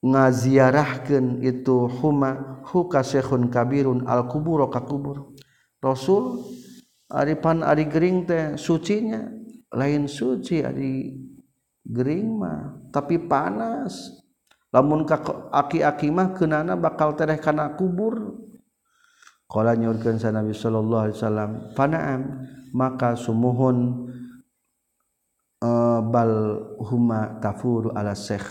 [0.00, 5.36] ngaziarahkan itu huma huka syekhun kabirun al kubur ka kubur.
[5.84, 6.40] Rasul
[7.12, 9.28] aripan ari gering teh sucinya.
[9.76, 11.20] Lain suci ari
[11.84, 14.24] gering mah tapi panas.
[14.72, 15.20] Lamun ka
[15.52, 18.40] aki-aki mah kenana bakal tereh kana kubur.
[19.46, 22.20] Qala nyurkeun sa nabi sallallahu alaihi wasallam fanaam.
[22.76, 24.10] Maka sumuhun
[25.56, 26.32] Uh, bal
[26.84, 28.44] huma tafuru ala syekh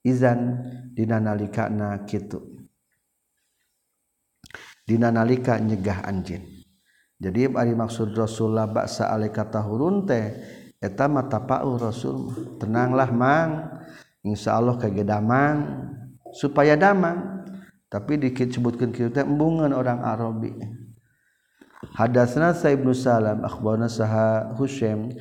[0.00, 0.64] izan
[0.96, 2.40] dina nalika na kitu.
[4.88, 6.56] Dina nalika nyegah anjin
[7.16, 10.36] jadi ari maksud rasul la ba'sa alaika tahurun teh
[10.76, 12.28] eta mah tapau rasul
[12.60, 13.72] tenanglah mang.
[14.26, 15.64] Insyaallah kage damang
[16.36, 17.46] supaya damang.
[17.88, 20.52] Tapi disebutkan kitu teh embungan orang Arabi.
[21.96, 25.14] Hadatsna Sa Ibnu Salam akhbarana Saha Husaim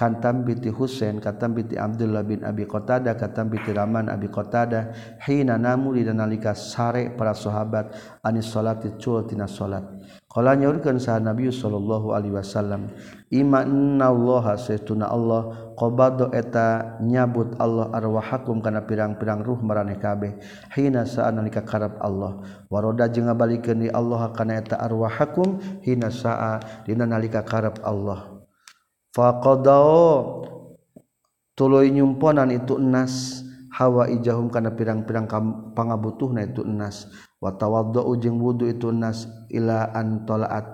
[0.00, 4.96] kantam binti Husain katam binti Abdullah bin Abi Qatadah katam binti Rahman Abi Qatadah
[5.28, 7.92] hina namu di nalika sare para sahabat
[8.24, 9.84] anis salati cul tina salat.
[10.24, 12.94] Qala nyaurkeun sa Nabi sallallahu alaihi wasallam
[13.28, 20.38] imannallaha saytuna Allah qabado eta nyabut Allah arwahakum kana pirang-pirang ruh maraneh kabeh
[20.72, 22.40] hina saan nalika karab Allah.
[22.72, 28.29] Waroda jeung ngabalikeun di Allah kana eta arwahakum hina saa dina nalika karab Allah.
[29.14, 30.42] faqadao
[31.58, 33.44] tuluy nyumponan itu enas.
[33.70, 35.30] Hawa ijahum kana pirang-pirang
[35.78, 37.06] pangabutuhna itu enas.
[37.38, 40.66] Wa tawaddau jeung wudu itu enas ila an talaat.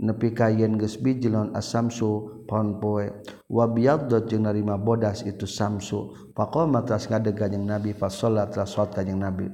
[0.00, 3.06] Nepi ka yen geus biji lawan asamsu paon poe.
[3.46, 6.32] Wa biyaddat jeung narima bodas itu samsu.
[6.34, 9.46] Faqama tas ngadega jeung nabi fa sholat la sholat kanjing nabi.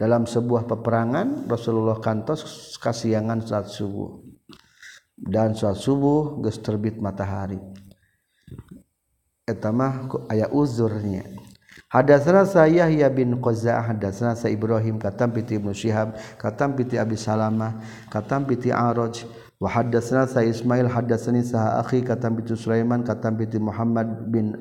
[0.00, 4.29] Dalam sebuah peperangan Rasulullah kantos kasiangan saat subuh.
[5.20, 7.60] dan salat subuh geus terbit matahari.
[9.44, 11.26] Eta mah aya uzurnya.
[11.90, 17.82] Hadatsana Yahya bin Qazzah hadatsana sa Ibrahim katam piti Ibnu Syihab katam piti Abi Salamah
[18.06, 19.26] katam piti Araj
[19.58, 24.54] wa hadatsana sa Ismail hadatsani sa akhi katam piti Sulaiman katam piti Muhammad bin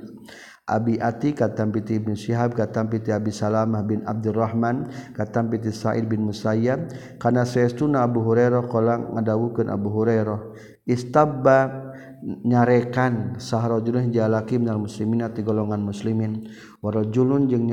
[0.70, 6.94] Abi Ati katampiti Ibn Syihab katampiti Abi Salamah bin Abdurrahman katampiti Sa'id bin Musayyab.
[7.18, 10.40] Kana saestuna Abu Hurairah qala ngadawukeun Abu Hurairah
[10.86, 11.90] istabba
[12.22, 16.46] nyarekan saharajulun jalaki minal muslimina ti golongan muslimin.
[16.86, 17.66] Warajulun jeung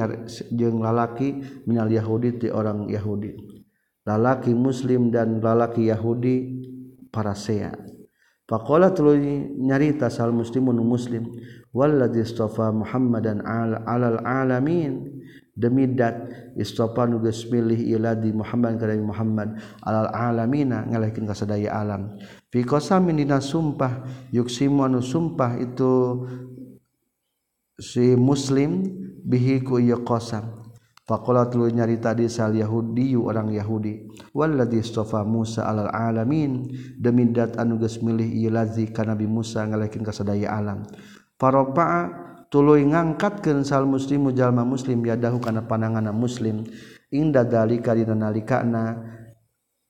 [0.57, 3.37] jeung lalaki minal yahudi ti orang yahudi.
[4.09, 6.63] Lalaki muslim dan lalaki yahudi
[7.11, 7.96] parasea
[8.47, 11.27] Pakola tuluy nyarita sal muslimun muslim
[11.75, 15.19] walladzi istafa Muhammadan al alal alamin.
[15.57, 22.13] Demi dat istafa nu geus milih iladi Muhammad ka Muhammad alal alamina ngalahikeun kasadaya alam.
[22.53, 24.05] Fi qasamin dina sumpah
[24.37, 26.23] yuksimu anu sumpah itu
[27.81, 28.85] si muslim
[29.25, 30.66] bihi ku ieu qasam.
[31.07, 34.11] Faqalat lu nyari tadi sal Yahudi orang Yahudi.
[34.35, 36.67] Walladzi istafa Musa alal alamin.
[36.99, 40.83] Demi dat anu geus milih ieu ladzi ka Nabi Musa ngalekin ka sadaya alam.
[41.39, 42.11] Faropa'a
[42.51, 46.67] tuluy ngangkatkeun sal muslimu jalma muslim yadahu kana pananganna muslim.
[47.15, 48.99] Inda dalika dina nalikana.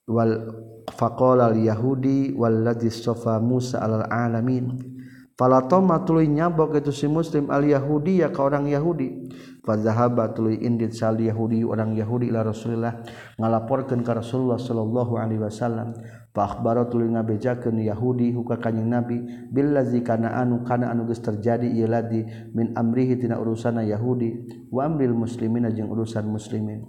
[0.05, 0.53] Wal
[0.93, 4.97] faqala al yahudi walladzi istafa Musa alal alamin.
[5.37, 9.29] Falatoma tuluy nyabok itu si muslim al yahudi ya ka orang Yahudi.
[9.67, 13.03] fazahaba tuluy indit sal Yahudi orang Yahudi ila Rasulillah
[13.37, 15.93] ngalaporkeun ka Rasulullah sallallahu alaihi wasallam.
[16.31, 21.67] Fa akhbara tuluy ngabejakeun Yahudi huka kanjing Nabi billazi kana anu kana anu geus terjadi
[21.67, 26.87] ieu ladi min amrihi tina urusanna Yahudi wa amril muslimina jeung urusan muslimin.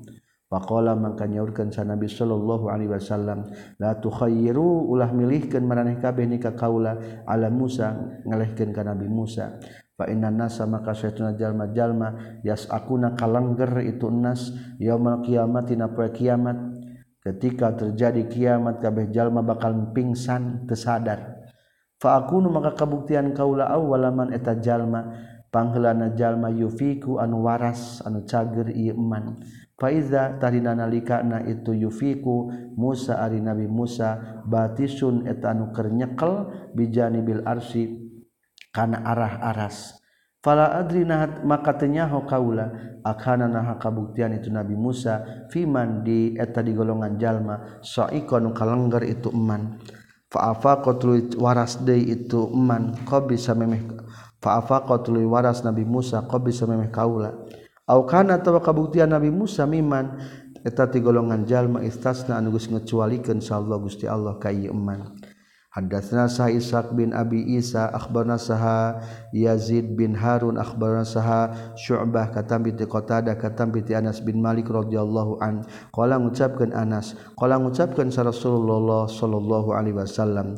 [0.47, 3.51] Pakola mangka nyaurkeun sa Nabi sallallahu Alaihi Wasallam
[3.83, 7.91] la tukhayyiru ulah milihkeun maraneh kabeh ni ka kaula ala Musa
[8.23, 9.59] ngalehkeun ka Nabi Musa.
[10.05, 14.41] nasa maka jalma-jalma yas aku itu nas itu enas
[14.77, 15.25] yamal
[15.97, 16.57] poe kiamat.
[17.17, 21.41] Ketika terjadi kiamat kabeh jalma bakal pingsan tersadar.
[21.97, 25.17] Akunu maka kabuktian kaula awalaman eta jalma
[25.49, 29.41] panghelana jalma yufiku anu waras anu cager ieu iman
[29.77, 37.21] faiza nalika nalikana itu yufiku Musa ari Nabi Musa batisun eta anu keur nyekel bijani
[37.21, 38.06] bil arsy
[38.71, 39.97] kana arah-aras
[40.47, 42.71] fala adri nahat maka tenyaho kaula
[43.03, 49.27] akana naha kabuktian itu Nabi Musa fiman di eta di golongan jalma saikon kalengger itu
[49.27, 49.75] eman.
[50.27, 53.83] Fa'afa qatlu waras deui itu eman qabisa memeh
[54.39, 57.31] fa'afa qatlu waras Nabi Musa qabisa memeh kaula.
[57.87, 60.15] Au kana tawa kabuktian Nabi Musa miman
[60.63, 65.16] eta ti golongan jalma istasna anu geus ngecualikeun sa Allah Gusti Allah ka ieu eman.
[65.77, 68.97] Hadatsna Sa Ishaq bin Abi Isa akhbarna saha
[69.29, 75.37] Yazid bin Harun akhbarna saha Syu'bah katam bi Qatadah katam bi Anas bin Malik radhiyallahu
[75.37, 75.61] an.
[75.93, 80.57] Qala ngucapkeun Anas qala ngucapkeun sa Rasulullah sallallahu alaihi wasallam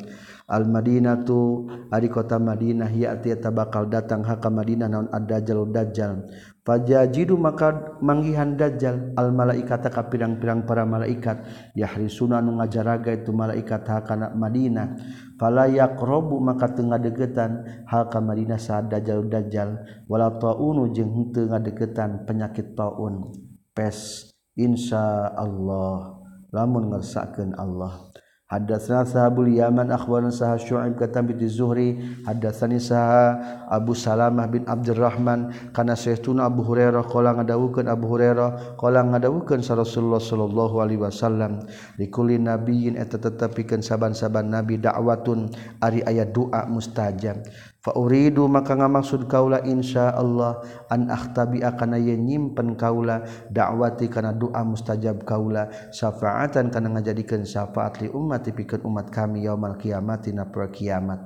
[0.50, 6.26] Al Madinatu ari kota Madinah ya ya'ti bakal datang haka Madinah naon ad-dajjal dajjal.
[6.70, 11.42] fajajidu maka manggihan dajjal al malaikata ka pirang-pirang para malaikat.
[11.74, 14.94] Yahrisuna nu ngajaraga itu malaikat ha kana Madinah.
[15.34, 21.50] Fala yaqrabu maka teu ngadegetan ha ka Madinah sa dajjal dajjal wala taunu jeung henteu
[21.50, 23.34] ngadegetan penyakit taun.
[23.74, 26.22] Pes insyaallah
[26.54, 28.09] lamun ngersakeun Allah.
[28.50, 32.02] Hadatsana sahabul Yaman akhbarana sah Syu'aib katam bi Zuhri.
[32.26, 33.38] Hadatsani sah
[33.70, 35.70] Abu Salamah bin Abdurrahman.
[35.70, 41.62] Kana sayyiduna Abu Hurairah qala ngadawukeun Abu Hurairah qala ngadawukeun sa Rasulullah sallallahu alaihi wasallam
[41.94, 47.46] likulli nabiyyin eta tetepikeun saban-saban nabi dakwatun ari aya doa mustajab.
[47.80, 50.60] fauridu maka ngamaksud kaula insya Allah
[50.92, 58.04] an akhtabi akana ye nyimpen kaula dakwati kana doa mustajab kaula syafaatan kana ngajadikeun syafaat
[58.04, 61.20] li umat pikeun umat kami yaumal kiamat na kiamat.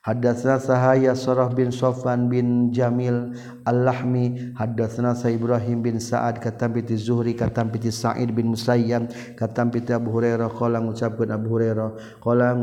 [0.00, 3.36] Hadatsana Sahaya Surah bin Sofan bin Jamil
[3.68, 4.56] Al-Lahmi.
[4.56, 9.92] Hadatsana Sa Ibrahim bin Sa'ad katam piti Zuhri katam piti Sa'id bin Musayyab katam piti
[9.92, 10.48] Abu Hurairah.
[10.56, 12.56] Qala ngucapkeun Abu Hurairah qala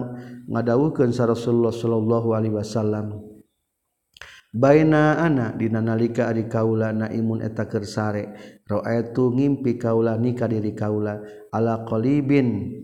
[0.49, 3.21] ngadawukeun sa Rasulullah sallallahu alaihi wasallam.
[4.49, 8.33] Baina ana dina nalika ari kaula naimun eta keur sare
[8.65, 11.21] ra'aitu ngimpi kaula nikah diri kaula.
[11.53, 12.81] Ala qalibin.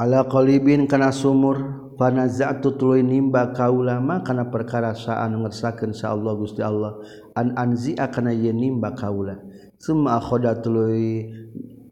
[0.00, 6.60] Ala qalibin kana sumur panaza'tu tuluy nimba kaulama kana perkara sa'an ngersakeun sa Allah Gusti
[6.60, 7.00] Allah.
[7.32, 9.40] An anzi kana ye nimba kaula.
[9.80, 11.32] Summa akhoda tuluy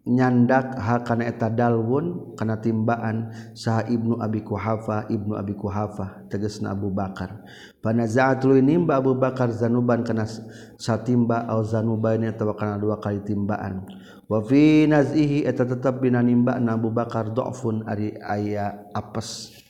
[0.05, 6.77] nyandak ha kana eta dalwun kana timbaan saha Ibnu Abi Kuhafa Ibnu Abi Kuhafa tegasna
[6.77, 7.41] Abu Bakar.
[7.81, 10.29] Panaza'at tuluy nimba Abu Bakar zanuban kana
[10.77, 13.89] satimba au zanubain atawa kana dua kali timbaan.
[14.29, 19.64] Wa fi nazihi eta tetep dina nimba Abu Bakar dhafun ari aya apes.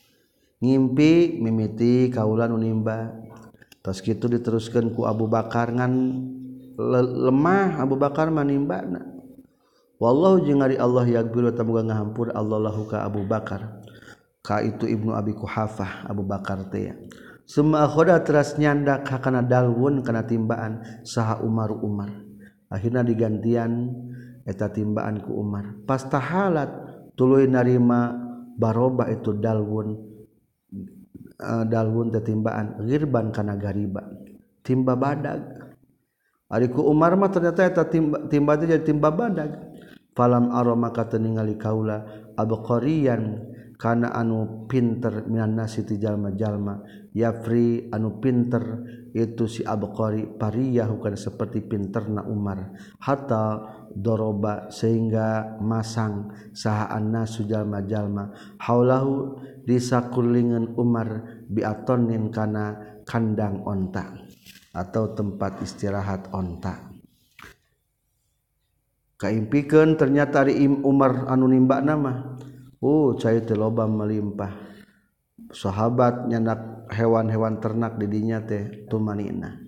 [0.64, 3.12] ngimpi mimiti kaulan unimba
[3.84, 5.92] terus gitu diteruskan ku Abu Bakar ngan
[6.80, 8.80] le lemah Abu Bakar manimba
[10.00, 13.84] wallahu jeung ari Allah yaghfiru tamuga ngahampur Allah lahu ka Abu Bakar.
[14.44, 16.94] Ka itu Ibnu Abi Kuhafah Abu Bakar teh ya.
[17.48, 17.88] Semua
[18.20, 22.12] teras nyandak hakana dalwun kana timbaan saha Umar Umar.
[22.68, 23.88] Akhirnya digantian
[24.44, 25.80] eta timbaan ku Umar.
[25.88, 26.68] Pastahalat
[27.16, 28.12] tuluy narima
[28.60, 30.13] baroba itu dalwun.
[31.34, 34.06] Eh, dalun tetimbaan girban kana gariba
[34.62, 35.42] timba badag.
[36.46, 39.50] Ariku Umar mah ternyata eta timba timba jadi timba badag.
[40.14, 42.06] Falam aroma kata ningali kaula
[42.38, 43.50] abqariyan.
[43.84, 46.80] kana anu pinter minan nasi ti jalma-jalma.
[47.12, 48.80] Yafri anu pinter
[49.12, 52.72] itu si Abqari pariyah bukan seperti pinterna Umar.
[53.04, 53.60] Hatta
[53.92, 58.32] doroba sehingga masang sahaan nasu jalma-jalma.
[58.56, 59.36] Haulahu
[59.68, 64.16] disakulingan Umar biatonin kana kandang onta
[64.72, 66.88] atau tempat istirahat onta.
[69.20, 72.40] Kaimpikan ternyata Ari Umar anu nimbak nama.
[72.84, 74.52] uh cair loba melimpah.
[75.48, 79.64] Sahabat nyanak hewan-hewan ternak didinya teh tumanina.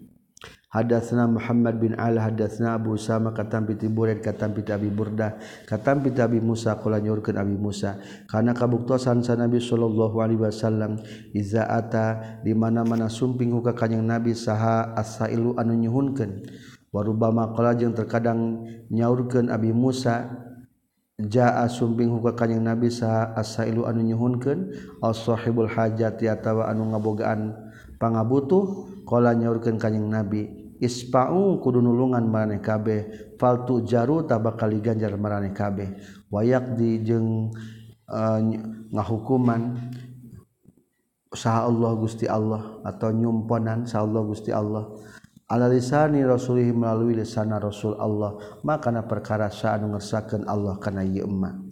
[0.67, 6.05] Hadatsna Muhammad bin Al hadatsna Abu Usama katam piti Burid katam piti Abi Burdah katam
[6.05, 7.97] piti Abi Musa qala nyurkeun Abi Musa.
[8.29, 11.01] Kana kabuktosan sa Nabi sallallahu alaihi wasallam
[11.33, 16.45] iza ata di mana-mana sumping ka kanjing Nabi saha asailu anu nyuhunkeun.
[16.93, 20.29] Warubama qala jeung terkadang nyaurkeun Abi Musa
[21.17, 24.69] jaa sumping huka kanyang nabi saha asailu anu nyuhunkeun
[25.01, 27.57] au sahibul hajat atawa anu ngabogaan
[27.97, 30.45] pangabutuh qala nyaurkeun kanyang nabi
[30.77, 35.97] ispa'u kudu nulungan maraneh kabeh faltu jaru tabakali ganjar maraneh kabeh
[36.29, 37.49] wayak di jeung
[38.13, 38.41] uh,
[38.93, 39.73] ngahukuman
[41.33, 44.85] saha Allah Gusti Allah atau nyumponan saha Allah Gusti Allah
[45.47, 51.67] alalisani rasulih melalui lisana rasul Allah makana perkara sa'anu ngersakeun Allah kana ieu emma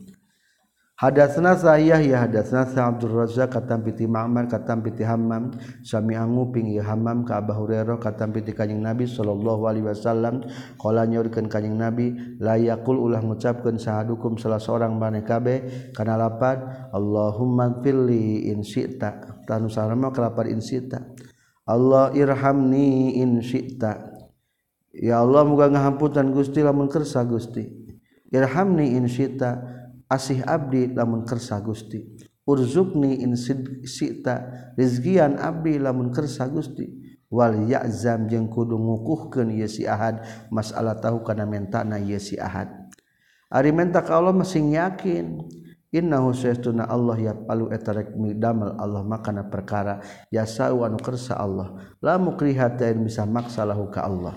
[0.94, 5.50] Hadatsna ya hadatsna Abdul Razzaq katam piti Ma'mar katam piti Hammam.
[5.82, 10.46] Sami anguping ya Hammam ka Abu Hurairah katam piti Kanjeng Nabi sallallahu alaihi wasallam.
[10.78, 16.62] Qala nyaurkeun Kanjeng Nabi la yaqul ulah ngucapkeun sahadukum salah seorang maneh kabeh kana lapan
[16.94, 19.42] Allahumma fili in syi'ta.
[19.50, 21.02] Tanu sarama kalapan in syi'ta.
[21.64, 24.12] Allah irhamni insyita
[24.92, 27.64] ya Allah muga ngahamputan Gusti lamun kersa Gusti.
[28.28, 29.64] Irhamni insyita
[30.10, 32.04] asih abdi lamun kersa Gusti.
[32.44, 34.44] Urzukni insyita
[34.76, 37.00] rizkian abdi lamun kersa Gusti.
[37.32, 40.22] Wal ya'zam jeung kudu ngukuhkeun ieu si Ahad
[40.54, 42.70] masalah tahu kana mentana ieu si Ahad.
[43.50, 45.42] Ari menta ka Allah masing yakin.
[45.94, 50.02] innahu saestuna Allah ya palu eta rek damel Allah makana perkara.
[50.34, 51.78] Ya sawan kersa Allah.
[52.02, 54.34] La mukrihatain bisa maksa lahu ka Allah.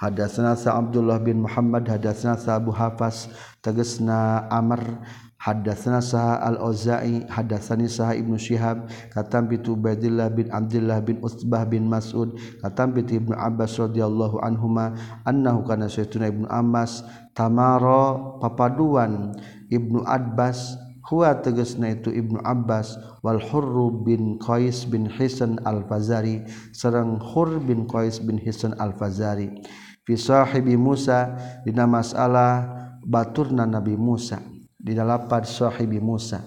[0.00, 3.28] Hadatsna sa Abdullah bin Muhammad hadatsna sa Abu Hafas
[3.60, 5.04] tegasna Amr.
[5.38, 11.86] Hadatsana Saha Al-Auza'i hadatsani Saha Ibnu Syihab katam bi Ubaidillah bin Abdullah bin Utsbah bin
[11.86, 17.06] Mas'ud katam bi Ibnu Abbas radhiyallahu anhuma annahu kana saytuna Ibnu Abbas
[17.38, 19.30] tamara papaduan
[19.70, 20.74] Ibnu Abbas
[21.06, 27.86] huwa tegasna itu Ibnu Abbas wal Hurr bin Qais bin Hisan Al-Fazari sareng Hurr bin
[27.86, 29.54] Qais bin Hisan Al-Fazari.
[30.02, 32.64] Fi sahibi Musa dina masalah
[33.06, 34.57] baturna Nabi Musa.
[34.78, 36.40] di dalapan sahibi Musa.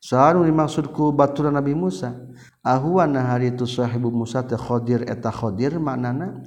[0.00, 2.16] Sahanu dimaksudku baturan Nabi Musa.
[2.64, 6.40] Ahwa hari itu sahibu Musa teh Khadir eta Khadir maknana?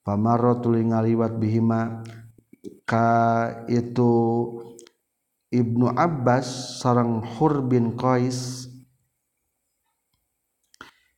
[0.00, 2.00] Pamarro tuli ngaliwat bihima
[2.88, 3.12] ka
[3.68, 4.12] itu
[5.52, 8.64] Ibnu Abbas sarang Hur bin Qais.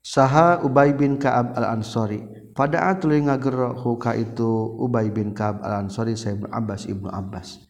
[0.02, 2.50] Saha Ubay bin Ka'ab al-Ansari.
[2.50, 7.69] Pada atuli ngagero huka itu Ubay bin Ka'ab al-Ansari saya Ibnu Abbas Ibnu Abbas.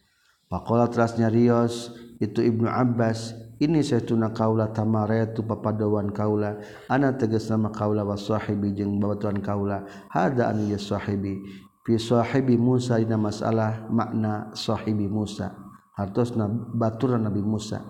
[0.51, 3.31] Pakola terasnya Rios itu Ibnu Abbas
[3.61, 6.59] ini saya tuna kaula tamaretu papadawan kaula.
[6.89, 9.85] Ana tegas nama kaula wa sahibi jeung babatuan kaula.
[10.09, 11.39] Hada an ya sahibi.
[11.85, 15.53] Fi sahibi Musa dina masalah makna sahibi Musa.
[15.93, 17.85] Hartosna baturan Nabi Musa.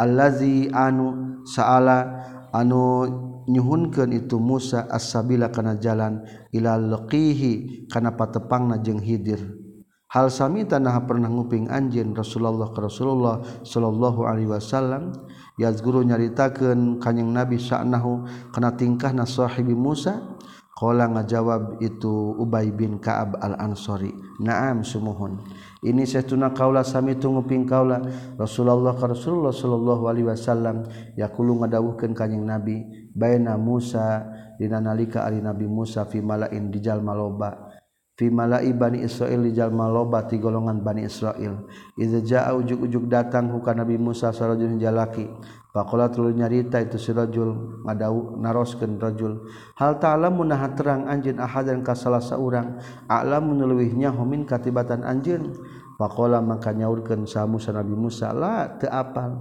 [0.00, 9.04] Allazi anu saala anu nyuhunkeun itu Musa as-sabila kana jalan ila laqihi kana patepangna jeung
[9.04, 9.63] Hidir.
[10.10, 15.14] hal sami tanah pernah nguping anjin Rasulullah ke Rasulullah Shallallahu Alaihi Wasallam
[15.60, 20.34] yazguru nyaritakan kanyang nabi sa'nahu kena tingkah na sahibi Musa
[20.74, 24.10] Kala ngajawab itu Ubay bin Ka'ab al-Ansari.
[24.42, 25.38] Naam sumuhun.
[25.86, 28.02] Ini setuna kaula sami tunguping kaula
[28.34, 30.82] Rasulullah ka Rasulullah sallallahu alaihi wasallam
[31.14, 34.26] yaqulu ngadawuhkeun kanjing Nabi baina Musa
[34.58, 37.73] dina nalika ari Nabi Musa fi malain dijal maloba
[38.14, 41.66] Fimalai Bani Israil dijal malobati golongan Bani Israil
[41.98, 45.26] Iza ujug-ujug datang huka Nabi Musa sarajul jalaki
[45.74, 49.42] Pakola tulu nyarita itu si rajul ngadau naroskeun rajul.
[49.74, 52.78] Hal ta'ala munaha terang anjeun ahadan ka salah saurang
[53.10, 55.50] a'lam meneluihnya homin katibatan anjeun
[55.98, 59.34] Pakola maka nyaurkeun sa Musa Nabi Musa la teu apal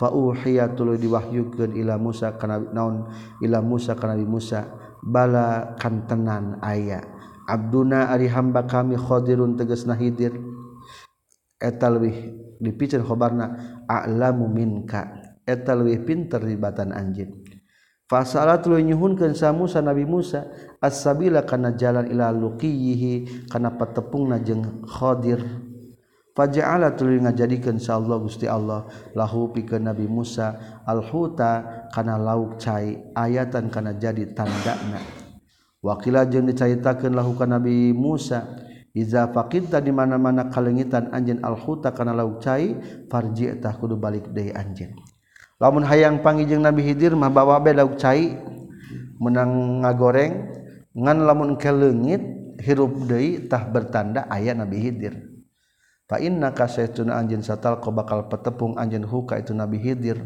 [0.00, 3.04] fa uhiya tulu diwahyukeun ila Musa kana naon?
[3.44, 4.64] Ila Musa kana Nabi Musa.
[5.04, 7.13] Bala kantenan aya
[7.48, 10.32] Abduna ari hamba kami Khdirun teges nahidir.
[11.60, 15.24] Etalwih dipicir khobarna a'lamu minka.
[15.44, 17.44] Eta leuwih pinter ribatan anjeun
[18.08, 20.48] fasalat lu nyuhunkeun sa Musa Nabi Musa
[20.80, 25.44] as-sabila kana jalan ila luqiyihi kana patepungna jeung Khadir
[26.32, 28.88] faja'ala tuluy ngajadikeun sa Allah Gusti Allah.
[29.12, 35.23] Lahu pikeun Nabi Musa al-huta kana lauk cai ayatan kana jadi tandana
[35.84, 38.56] wakila jeung dicaitakeun lahukan Nabi Musa
[38.96, 42.72] iza faqinta di mana-mana kalengitan anjeun al-huta kana lauk cai
[43.12, 44.96] farji tah kudu balik deui anjeun.
[45.60, 48.32] Lamun hayang panggih jeung Nabi Hidir mah bawa bae lauk cai
[49.20, 50.32] menang ngagoreng
[50.96, 52.24] ngan lamun kelengit
[52.64, 55.14] hirup deui tah bertanda aya Nabi Hidir.
[56.08, 60.20] Fa innaka saytuna anjeun satal ko bakal petepung anjeun huka itu Nabi Hidir.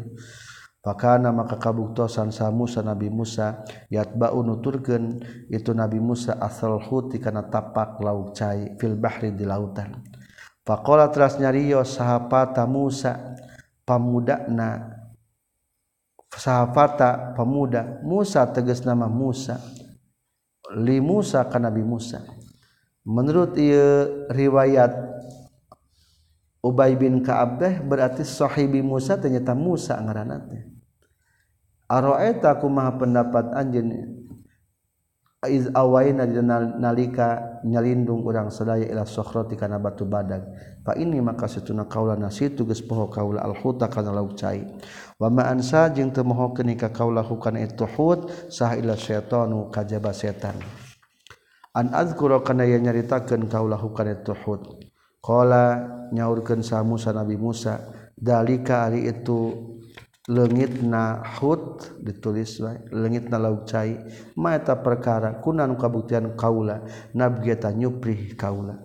[0.79, 5.19] Pakana maka kabuktosan sa Musa Nabi Musa yatba'u nuturkeun
[5.51, 9.99] itu Nabi Musa asal huti kana tapak lauk cai fil bahri di lautan.
[10.63, 13.35] Faqala teras nyarios sahapata Musa
[13.83, 14.99] pamudana
[16.29, 19.57] sahafata pemuda Musa tegas nama Musa
[20.77, 22.21] li Musa ka Nabi Musa
[23.01, 25.09] menurut ieu riwayat
[26.59, 30.68] Ubay bin Ka'ab berarti sahibi Musa ternyata Musa ngaranna teh
[31.89, 33.89] Aroeta kumaha pendapat anjeun
[35.49, 36.29] iz awaina
[36.77, 40.45] nalika nyalindung urang sadaya ila sokhrati kana batu badag
[40.85, 44.61] fa ini maka situna kaula nasitu geus poho kaula al khuta kana lauk cai.
[45.17, 50.13] Wa ma ansa jeung teu moho ka kaula hukana itu hut sah ila syaitanu kajaba
[50.13, 50.61] setan.
[51.73, 54.61] An azkura kana yen nyaritakeun kaula hukana itu hut.
[55.25, 57.81] Qala nyaurkeun sa Musa Nabi Musa
[58.13, 59.78] dalika ari itu
[60.29, 62.61] legit nahut ditulis
[62.93, 63.97] legit na laucai
[64.37, 66.85] mata perkara kunan kabuktian kaula
[67.17, 68.77] nabgeta nyupri kaula.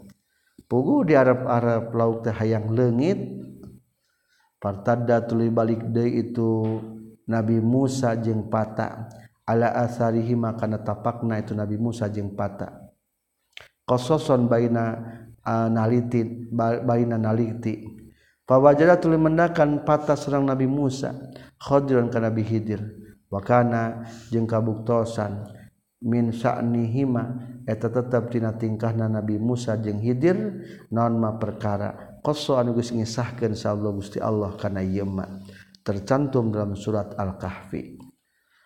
[0.64, 3.20] Pugu di Arab Arab lauk teh hayang legit
[4.57, 6.80] partadda tuluy balik deui itu
[7.28, 9.12] Nabi Musa jeung pata.
[9.45, 12.88] Ala asarihi makana tapakna itu Nabi Musa jeung pata.
[13.84, 14.97] Qasason baina
[15.45, 18.04] uh, nalitin baina naliti.
[18.45, 21.16] Fawajada tuli mendakan patah serang Nabi Musa
[21.57, 22.80] Khadiran ka Nabi Khidir
[23.32, 25.49] wa kana jeung kabuktosan
[26.05, 27.24] min sa'nihima
[27.64, 30.61] eta tetep tina tingkahna Nabi Musa jeung Khidir
[30.92, 32.20] naon ma perkara?
[32.20, 35.09] Qassa anu geus ngisahkeun sa Allah Gusti Allah kana ieu
[35.80, 38.04] tercantum dalam surat Al-Kahfi.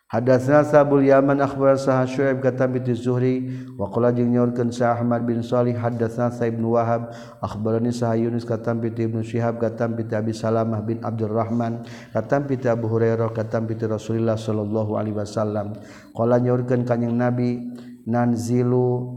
[0.08, 3.44] Hadatsna Sabul Yaman akhbar sah Syuaib kata bi Zuhri
[3.76, 7.12] wa qala jeung nyaurkeun Sa Ahmad bin Shalih hadatsna Sa Ibnu Wahab
[7.44, 11.84] akhbarani Sah Yunus kata bi Ibnu Syihab kata bi Abi Salamah bin Abdurrahman
[12.16, 15.76] kata bi Abu Hurairah kata bi Rasulullah sallallahu alaihi wasallam.
[16.16, 17.60] Qala nyaurkeun kanjing Nabi
[18.08, 19.12] nanzilu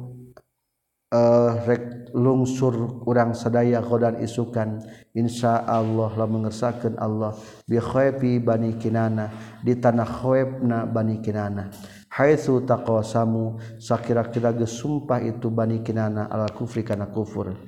[1.15, 4.79] uh, rek lungsur urang sadaya khodan isukan
[5.11, 7.35] Insya Allah la mengersakan Allah.
[7.67, 9.27] Bikhoepi bani kinana
[9.59, 11.67] di tanah khoebna bani kinana.
[12.07, 17.59] Haitsu taqasamu sakira-kira gesumpah itu bani kinana ala kufri kana kufur.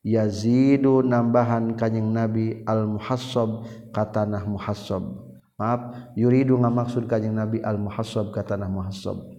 [0.00, 5.04] Yazidu nambahan kanjing nabi al muhassab katanah muhassab.
[5.60, 9.35] Maaf yuridu ngamaksud kanjing nabi al muhassab katanah muhassab.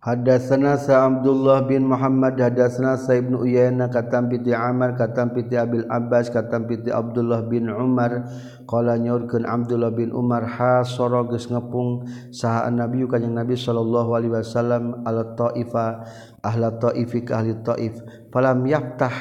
[0.00, 5.84] Hadatsana Sa Abdullah bin Muhammad hadatsana Sa Ibnu Uyainah katam piti Amar katam piti Abil
[5.92, 8.24] Abbas katam piti Abdullah bin Umar.
[8.64, 14.40] Qala nyaurkeun Abdullah bin Umar ha soro geus ngepung saha Nabi kanjing Nabi sallallahu alaihi
[14.40, 16.00] wasallam al taifa
[16.40, 18.00] ahla taifi ka ahli taif.
[18.32, 19.12] Falam yaftah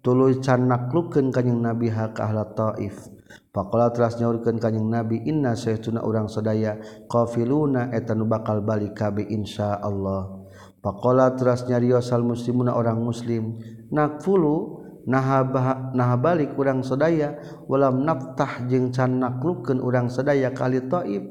[0.00, 3.04] tuluy can naklukeun kanjing Nabi ha ka ahla taif.
[3.52, 9.28] Pakola telah nyaurkeun kanyeng nabi inna saytuna urang sadaya qafiluna eta nu bakal balik kabe
[9.28, 10.40] bi insyaallah.
[10.80, 13.60] Pakola telah nyariosal muslimuna orang muslim
[13.92, 15.44] nakfulu nah
[15.92, 21.28] nah balik urang sadaya walam naftah jeung can naklukeun urang sadaya kali taib.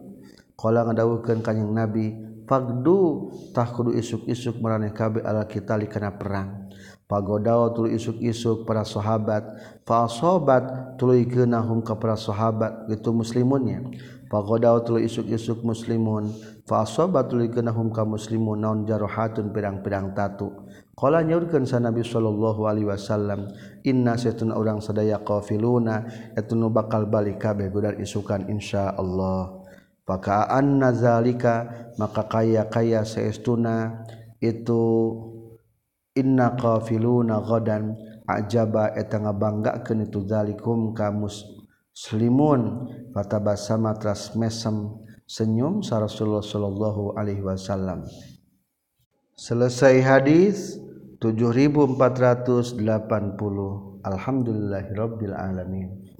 [0.53, 2.13] Kala ngadawuhkeun kanyeng nabi
[2.45, 6.69] fagdu tah kudu isuk-isuk maraneh bi ala kita kana perang.
[7.11, 9.43] Pagoda tulu isuk-isuk para sahabat.
[9.83, 12.87] Fa sobat tuluy kenahum ka para sahabat.
[12.87, 13.83] Gitu muslimunnya.
[14.31, 16.31] Pagoda tulu isuk-isuk muslimun.
[16.63, 18.63] Fa sobat tuluy kenahum ka muslimun.
[18.63, 20.71] Naon jarohatun pedang-pedang tatu.
[20.95, 23.51] Qala nyaurkeun sa nabi sallallahu alaihi wasallam
[23.83, 26.07] inna satuna urang sadaya qafiluna.
[26.39, 29.59] Etunu bakal balik kabeh budar isukan insyaallah.
[30.07, 31.67] Pakaan nazalika
[31.99, 34.07] maka kaya kaya seestuna
[34.41, 34.81] itu
[36.11, 37.95] Inna qafiluna ghadan
[38.27, 42.91] ajaba eta ngabanggakeun itu zalikum ka muslimun.
[43.15, 44.91] Fatabasama tras mesem
[45.23, 48.03] senyum sa Rasulullah sallallahu alaihi wasallam.
[49.39, 50.75] Selesai hadis
[51.23, 51.95] 7480
[54.03, 56.11] alhamdulillahirabbil alamin.